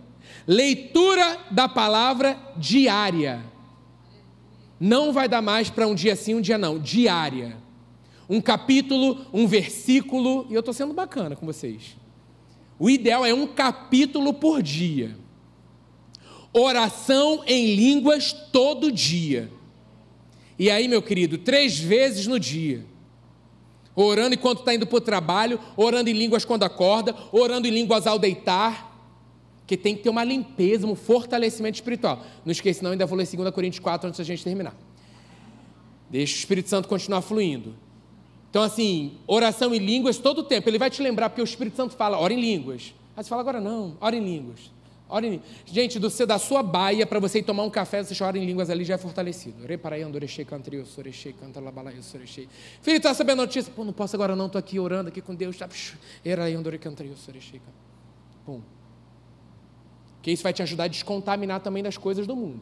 Leitura 0.45 1.37
da 1.51 1.69
palavra 1.69 2.37
diária. 2.57 3.43
Não 4.79 5.11
vai 5.13 5.27
dar 5.27 5.41
mais 5.41 5.69
para 5.69 5.87
um 5.87 5.95
dia 5.95 6.15
sim, 6.15 6.35
um 6.35 6.41
dia 6.41 6.57
não. 6.57 6.77
Diária. 6.77 7.57
Um 8.29 8.41
capítulo, 8.41 9.25
um 9.33 9.47
versículo. 9.47 10.45
E 10.49 10.53
eu 10.53 10.59
estou 10.59 10.73
sendo 10.73 10.93
bacana 10.93 11.35
com 11.35 11.45
vocês. 11.45 11.95
O 12.79 12.89
ideal 12.89 13.25
é 13.25 13.33
um 13.33 13.47
capítulo 13.47 14.33
por 14.33 14.61
dia. 14.61 15.17
Oração 16.53 17.43
em 17.45 17.75
línguas 17.75 18.33
todo 18.51 18.91
dia. 18.91 19.51
E 20.59 20.69
aí, 20.69 20.87
meu 20.87 21.01
querido, 21.01 21.37
três 21.37 21.79
vezes 21.79 22.27
no 22.27 22.39
dia. 22.39 22.85
Orando 23.95 24.35
enquanto 24.35 24.59
está 24.59 24.73
indo 24.73 24.85
para 24.85 24.97
o 24.97 25.01
trabalho, 25.01 25.59
orando 25.75 26.09
em 26.09 26.13
línguas 26.13 26.45
quando 26.45 26.63
acorda, 26.63 27.15
orando 27.31 27.67
em 27.67 27.71
línguas 27.71 28.05
ao 28.05 28.19
deitar. 28.19 28.85
Que 29.65 29.75
tem 29.75 29.95
que 29.95 30.03
ter 30.03 30.09
uma 30.09 30.23
limpeza, 30.23 30.87
um 30.87 30.95
fortalecimento 30.95 31.75
espiritual. 31.75 32.23
Não 32.45 32.51
esqueça, 32.51 32.83
não, 32.83 32.91
ainda 32.91 33.05
vou 33.05 33.17
ler 33.17 33.27
2 33.27 33.51
Coríntios 33.51 33.79
4 33.79 34.07
antes 34.07 34.17
da 34.17 34.23
gente 34.23 34.43
terminar. 34.43 34.75
Deixa 36.09 36.35
o 36.35 36.37
Espírito 36.37 36.69
Santo 36.69 36.87
continuar 36.87 37.21
fluindo. 37.21 37.75
Então, 38.49 38.63
assim, 38.63 39.17
oração 39.27 39.73
em 39.73 39.79
línguas 39.79 40.17
todo 40.17 40.43
tempo. 40.43 40.69
Ele 40.69 40.77
vai 40.77 40.89
te 40.89 41.01
lembrar, 41.01 41.29
porque 41.29 41.41
o 41.41 41.43
Espírito 41.43 41.75
Santo 41.75 41.95
fala, 41.95 42.17
ora 42.17 42.33
em 42.33 42.39
línguas. 42.39 42.93
Aí 43.15 43.23
você 43.23 43.29
fala, 43.29 43.41
agora 43.41 43.59
não, 43.59 43.97
ora 43.99 44.15
em 44.15 44.23
línguas. 44.23 44.71
Ora 45.09 45.25
em... 45.25 45.41
Gente, 45.65 45.99
do, 45.99 46.09
da 46.25 46.37
sua 46.37 46.61
baia 46.61 47.07
para 47.07 47.19
você 47.19 47.39
ir 47.39 47.43
tomar 47.43 47.63
um 47.63 47.69
café, 47.69 48.03
você 48.03 48.13
chora 48.13 48.37
em 48.37 48.45
línguas 48.45 48.69
ali, 48.69 48.83
já 48.83 48.95
é 48.95 48.97
fortalecido. 48.97 49.65
Filho, 52.81 52.97
está 52.97 53.13
sabendo 53.13 53.41
a 53.41 53.45
notícia? 53.45 53.71
Pô, 53.73 53.85
não 53.85 53.93
posso 53.93 54.15
agora 54.15 54.35
não, 54.35 54.47
estou 54.47 54.59
aqui 54.59 54.79
orando 54.79 55.07
aqui 55.07 55.21
com 55.21 55.33
Deus. 55.33 55.57
Tá? 55.57 55.69
Pum. 58.45 58.61
Que 60.21 60.31
isso 60.31 60.43
vai 60.43 60.51
te 60.51 60.61
ajudar 60.61 60.85
a 60.85 60.87
descontaminar 60.89 61.61
também 61.61 61.81
das 61.81 61.95
coisas 61.95 62.27
do 62.27 62.35
mundo. 62.35 62.61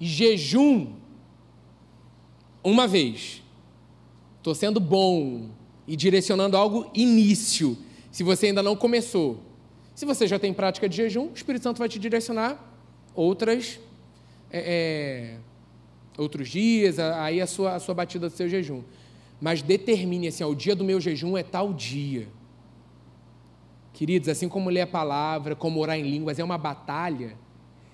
E 0.00 0.06
jejum, 0.06 0.94
uma 2.62 2.86
vez. 2.86 3.43
Estou 4.44 4.54
sendo 4.54 4.78
bom 4.78 5.48
e 5.88 5.96
direcionando 5.96 6.54
algo 6.54 6.90
início. 6.92 7.78
Se 8.12 8.22
você 8.22 8.48
ainda 8.48 8.62
não 8.62 8.76
começou, 8.76 9.40
se 9.94 10.04
você 10.04 10.26
já 10.26 10.38
tem 10.38 10.52
prática 10.52 10.86
de 10.86 10.94
jejum, 10.94 11.28
o 11.28 11.32
Espírito 11.32 11.62
Santo 11.62 11.78
vai 11.78 11.88
te 11.88 11.98
direcionar 11.98 12.62
outras, 13.14 13.80
é, 14.50 15.38
é, 16.18 16.20
outros 16.20 16.50
dias, 16.50 16.98
aí 16.98 17.40
a 17.40 17.46
sua, 17.46 17.76
a 17.76 17.80
sua 17.80 17.94
batida 17.94 18.28
do 18.28 18.36
seu 18.36 18.46
jejum. 18.46 18.82
Mas 19.40 19.62
determine 19.62 20.28
assim, 20.28 20.44
ó, 20.44 20.48
o 20.50 20.54
dia 20.54 20.76
do 20.76 20.84
meu 20.84 21.00
jejum 21.00 21.38
é 21.38 21.42
tal 21.42 21.72
dia. 21.72 22.28
Queridos, 23.94 24.28
assim 24.28 24.46
como 24.46 24.68
ler 24.68 24.82
a 24.82 24.86
palavra, 24.86 25.56
como 25.56 25.80
orar 25.80 25.98
em 25.98 26.02
línguas, 26.02 26.38
é 26.38 26.44
uma 26.44 26.58
batalha. 26.58 27.34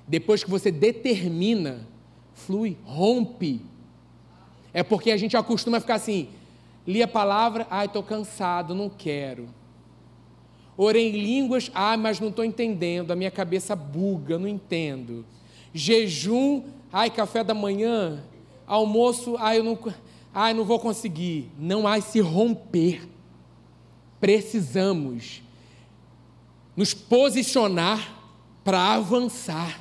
Depois 0.04 0.42
que 0.42 0.50
você 0.50 0.72
determina, 0.72 1.86
flui, 2.34 2.76
rompe. 2.82 3.60
É 4.74 4.82
porque 4.82 5.12
a 5.12 5.16
gente 5.16 5.36
acostuma 5.36 5.76
a 5.76 5.80
ficar 5.80 5.94
assim, 5.94 6.28
li 6.86 7.02
a 7.02 7.08
palavra, 7.08 7.66
ai, 7.70 7.86
estou 7.86 8.02
cansado, 8.02 8.74
não 8.74 8.88
quero. 8.88 9.48
Orei 10.76 11.10
em 11.10 11.22
línguas, 11.22 11.70
ah, 11.74 11.96
mas 11.96 12.20
não 12.20 12.28
estou 12.28 12.44
entendendo, 12.44 13.10
a 13.10 13.16
minha 13.16 13.30
cabeça 13.30 13.76
buga, 13.76 14.38
não 14.38 14.48
entendo. 14.48 15.26
Jejum, 15.74 16.64
ai, 16.92 17.10
café 17.10 17.44
da 17.44 17.54
manhã, 17.54 18.22
almoço, 18.66 19.36
ai, 19.38 19.58
eu 19.58 19.64
não, 19.64 19.78
ai, 20.32 20.54
não 20.54 20.64
vou 20.64 20.78
conseguir. 20.78 21.50
Não 21.58 21.86
há 21.86 22.00
se 22.00 22.20
romper. 22.20 23.08
Precisamos 24.18 25.42
nos 26.76 26.94
posicionar 26.94 28.16
para 28.64 28.94
avançar. 28.94 29.80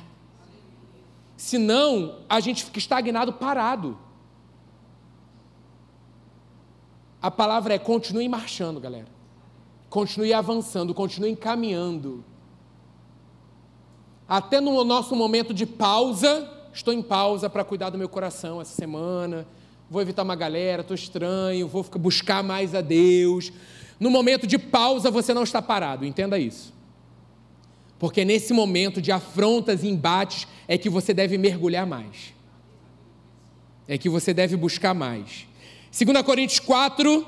Senão, 1.36 2.18
a 2.28 2.40
gente 2.40 2.64
fica 2.64 2.78
estagnado, 2.78 3.32
parado. 3.32 3.96
A 7.20 7.30
palavra 7.30 7.74
é 7.74 7.78
continue 7.78 8.28
marchando, 8.28 8.80
galera. 8.80 9.08
Continue 9.88 10.32
avançando, 10.32 10.94
continue 10.94 11.36
caminhando. 11.36 12.24
Até 14.28 14.60
no 14.60 14.84
nosso 14.84 15.16
momento 15.16 15.52
de 15.52 15.66
pausa, 15.66 16.48
estou 16.72 16.94
em 16.94 17.02
pausa 17.02 17.50
para 17.50 17.64
cuidar 17.64 17.90
do 17.90 17.98
meu 17.98 18.08
coração 18.08 18.60
essa 18.60 18.74
semana. 18.74 19.46
Vou 19.90 20.00
evitar 20.00 20.22
uma 20.22 20.36
galera, 20.36 20.82
estou 20.82 20.94
estranho, 20.94 21.66
vou 21.66 21.82
buscar 21.98 22.42
mais 22.42 22.74
a 22.74 22.80
Deus. 22.80 23.52
No 23.98 24.08
momento 24.08 24.46
de 24.46 24.56
pausa, 24.56 25.10
você 25.10 25.34
não 25.34 25.42
está 25.42 25.60
parado, 25.60 26.06
entenda 26.06 26.38
isso. 26.38 26.72
Porque 27.98 28.24
nesse 28.24 28.54
momento 28.54 29.02
de 29.02 29.12
afrontas 29.12 29.82
e 29.82 29.88
embates 29.88 30.46
é 30.66 30.78
que 30.78 30.88
você 30.88 31.12
deve 31.12 31.36
mergulhar 31.36 31.84
mais. 31.84 32.32
É 33.86 33.98
que 33.98 34.08
você 34.08 34.32
deve 34.32 34.56
buscar 34.56 34.94
mais. 34.94 35.49
2 35.90 36.22
Coríntios 36.22 36.60
4, 36.60 37.26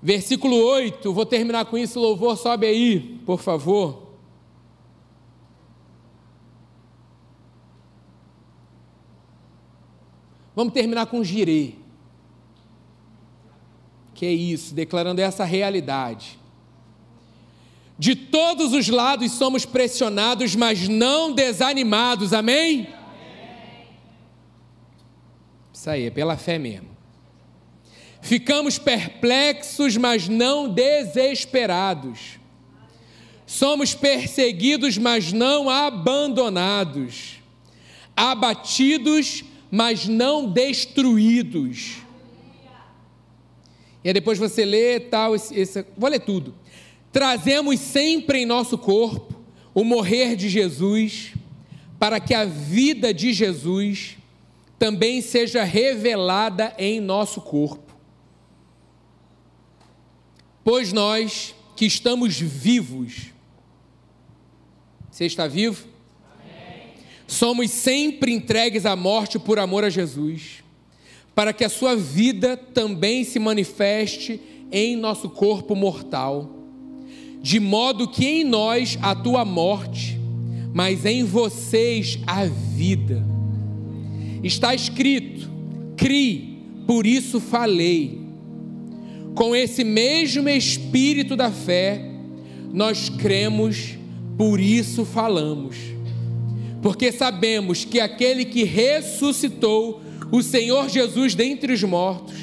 Versículo 0.00 0.56
8, 0.56 1.12
vou 1.12 1.26
terminar 1.26 1.64
com 1.64 1.76
isso, 1.76 1.98
louvor, 1.98 2.36
sobe 2.36 2.66
aí, 2.66 3.20
por 3.26 3.40
favor. 3.40 4.06
Vamos 10.54 10.72
terminar 10.72 11.06
com 11.06 11.22
girê. 11.24 11.74
Que 14.14 14.26
é 14.26 14.32
isso, 14.32 14.72
declarando 14.72 15.20
essa 15.20 15.44
realidade. 15.44 16.38
De 17.98 18.14
todos 18.14 18.72
os 18.72 18.88
lados 18.88 19.32
somos 19.32 19.64
pressionados, 19.64 20.54
mas 20.54 20.88
não 20.88 21.32
desanimados, 21.32 22.32
amém? 22.32 22.88
Isso 25.78 25.88
aí, 25.88 26.06
é 26.06 26.10
pela 26.10 26.36
fé 26.36 26.58
mesmo. 26.58 26.88
Ficamos 28.20 28.80
perplexos, 28.80 29.96
mas 29.96 30.28
não 30.28 30.68
desesperados. 30.68 32.40
Somos 33.46 33.94
perseguidos, 33.94 34.98
mas 34.98 35.32
não 35.32 35.70
abandonados. 35.70 37.36
Abatidos, 38.16 39.44
mas 39.70 40.08
não 40.08 40.50
destruídos. 40.50 41.98
E 44.02 44.08
aí 44.08 44.12
depois 44.12 44.36
você 44.36 44.64
lê 44.64 44.98
tal, 44.98 45.36
esse, 45.36 45.56
esse, 45.56 45.86
vou 45.96 46.10
ler 46.10 46.18
tudo. 46.18 46.56
Trazemos 47.12 47.78
sempre 47.78 48.40
em 48.40 48.46
nosso 48.46 48.76
corpo 48.76 49.40
o 49.72 49.84
morrer 49.84 50.34
de 50.34 50.48
Jesus, 50.48 51.34
para 52.00 52.18
que 52.18 52.34
a 52.34 52.44
vida 52.44 53.14
de 53.14 53.32
Jesus 53.32 54.18
também 54.78 55.20
seja 55.20 55.64
revelada 55.64 56.72
em 56.78 57.00
nosso 57.00 57.40
corpo. 57.40 57.92
Pois 60.62 60.92
nós 60.92 61.54
que 61.74 61.86
estamos 61.86 62.38
vivos, 62.38 63.32
você 65.10 65.24
está 65.24 65.48
vivo? 65.48 65.86
Amém. 66.32 66.94
somos 67.26 67.70
sempre 67.70 68.32
entregues 68.32 68.86
à 68.86 68.94
morte 68.94 69.38
por 69.38 69.58
amor 69.58 69.84
a 69.84 69.90
Jesus, 69.90 70.62
para 71.34 71.52
que 71.52 71.64
a 71.64 71.68
sua 71.68 71.96
vida 71.96 72.56
também 72.56 73.24
se 73.24 73.38
manifeste 73.38 74.40
em 74.70 74.96
nosso 74.96 75.30
corpo 75.30 75.74
mortal, 75.74 76.50
de 77.40 77.58
modo 77.58 78.08
que 78.08 78.26
em 78.26 78.44
nós 78.44 78.98
a 79.00 79.14
morte, 79.44 80.18
mas 80.74 81.06
em 81.06 81.24
vocês 81.24 82.18
a 82.26 82.44
vida. 82.44 83.37
Está 84.42 84.74
escrito: 84.74 85.50
crie, 85.96 86.58
por 86.86 87.06
isso 87.06 87.40
falei. 87.40 88.18
Com 89.34 89.54
esse 89.54 89.84
mesmo 89.84 90.48
espírito 90.48 91.36
da 91.36 91.50
fé, 91.50 92.04
nós 92.72 93.08
cremos, 93.08 93.96
por 94.36 94.58
isso 94.58 95.04
falamos. 95.04 95.76
Porque 96.82 97.12
sabemos 97.12 97.84
que 97.84 98.00
aquele 98.00 98.44
que 98.44 98.64
ressuscitou 98.64 100.00
o 100.30 100.42
Senhor 100.42 100.88
Jesus 100.88 101.34
dentre 101.34 101.72
os 101.72 101.82
mortos, 101.82 102.36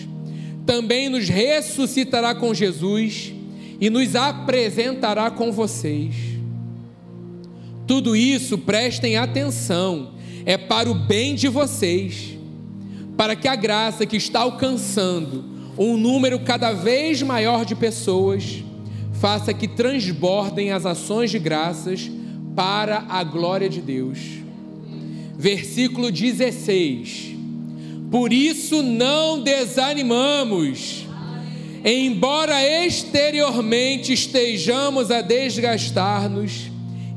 também 0.66 1.10
nos 1.10 1.30
ressuscitará 1.30 2.34
com 2.34 2.54
Jesus 2.54 3.34
e 3.80 3.90
nos 3.90 4.16
apresentará 4.16 5.30
com 5.30 5.52
vocês. 5.52 6.16
Tudo 7.86 8.16
isso, 8.16 8.58
prestem 8.58 9.16
atenção, 9.16 10.15
é 10.46 10.58
para 10.58 10.90
o 10.90 10.94
bem 10.94 11.34
de 11.36 11.48
vocês, 11.48 12.38
para 13.18 13.36
que 13.36 13.48
a 13.48 13.56
graça 13.56 14.06
que 14.06 14.18
está 14.18 14.42
alcançando 14.42 15.44
um 15.78 15.98
número 15.98 16.40
cada 16.40 16.72
vez 16.72 17.22
maior 17.22 17.66
de 17.66 17.76
pessoas 17.76 18.64
faça 19.14 19.54
que 19.54 19.68
transbordem 19.68 20.72
as 20.72 20.86
ações 20.86 21.32
de 21.32 21.40
graças 21.40 22.12
para 22.56 23.06
a 23.10 23.24
glória 23.24 23.68
de 23.68 23.82
Deus. 23.82 24.20
Versículo 25.38 26.12
16. 26.12 27.36
Por 28.12 28.32
isso 28.32 28.82
não 28.84 29.42
desanimamos, 29.42 31.06
embora 31.84 32.64
exteriormente 32.86 34.14
estejamos 34.14 35.12
a 35.12 35.22
desgastar-nos, 35.22 36.72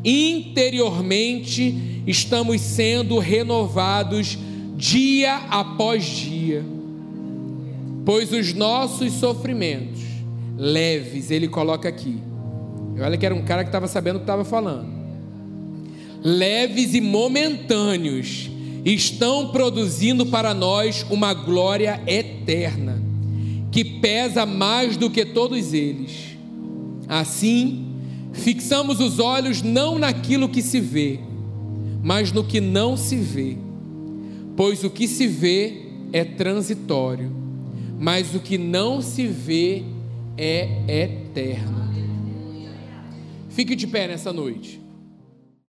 interiormente 0.05 2.03
estamos 2.07 2.61
sendo 2.61 3.19
renovados 3.19 4.39
dia 4.77 5.37
após 5.51 6.05
dia, 6.05 6.65
pois 8.05 8.33
os 8.33 8.55
nossos 8.55 9.13
sofrimentos 9.15 10.01
leves, 10.57 11.31
ele 11.31 11.49
coloca 11.49 11.89
aqui. 11.89 12.19
Olha 13.01 13.17
que 13.17 13.25
era 13.25 13.35
um 13.35 13.45
cara 13.45 13.63
que 13.63 13.69
estava 13.69 13.87
sabendo 13.87 14.17
o 14.17 14.19
que 14.19 14.25
estava 14.25 14.45
falando. 14.45 14.89
Leves 16.23 16.95
e 16.95 17.01
momentâneos 17.01 18.51
estão 18.85 19.49
produzindo 19.49 20.27
para 20.27 20.53
nós 20.53 21.07
uma 21.09 21.33
glória 21.33 22.01
eterna, 22.07 23.01
que 23.71 23.85
pesa 23.85 24.45
mais 24.45 24.97
do 24.97 25.09
que 25.09 25.25
todos 25.25 25.73
eles. 25.73 26.37
Assim, 27.07 27.88
fixamos 28.39 29.01
os 29.01 29.19
olhos 29.19 29.63
não 29.63 29.99
naquilo 29.99 30.49
que 30.49 30.63
se 30.63 30.81
vê, 30.81 31.21
mas 32.03 32.33
no 32.33 32.45
que 32.45 32.61
não 32.61 32.97
se 32.97 33.17
vê. 33.17 33.57
Pois 34.57 34.83
o 34.83 34.91
que 34.91 35.07
se 35.07 35.27
vê 35.27 35.83
é 36.13 36.25
transitório, 36.25 37.31
mas 37.99 38.35
o 38.35 38.41
que 38.41 38.57
não 38.57 39.03
se 39.03 39.27
vê 39.27 39.83
é 40.37 41.03
eterno. 41.05 41.79
Fique 43.51 43.75
de 43.75 43.87
pé 43.87 44.07
nessa 44.07 44.33
noite. 44.33 44.81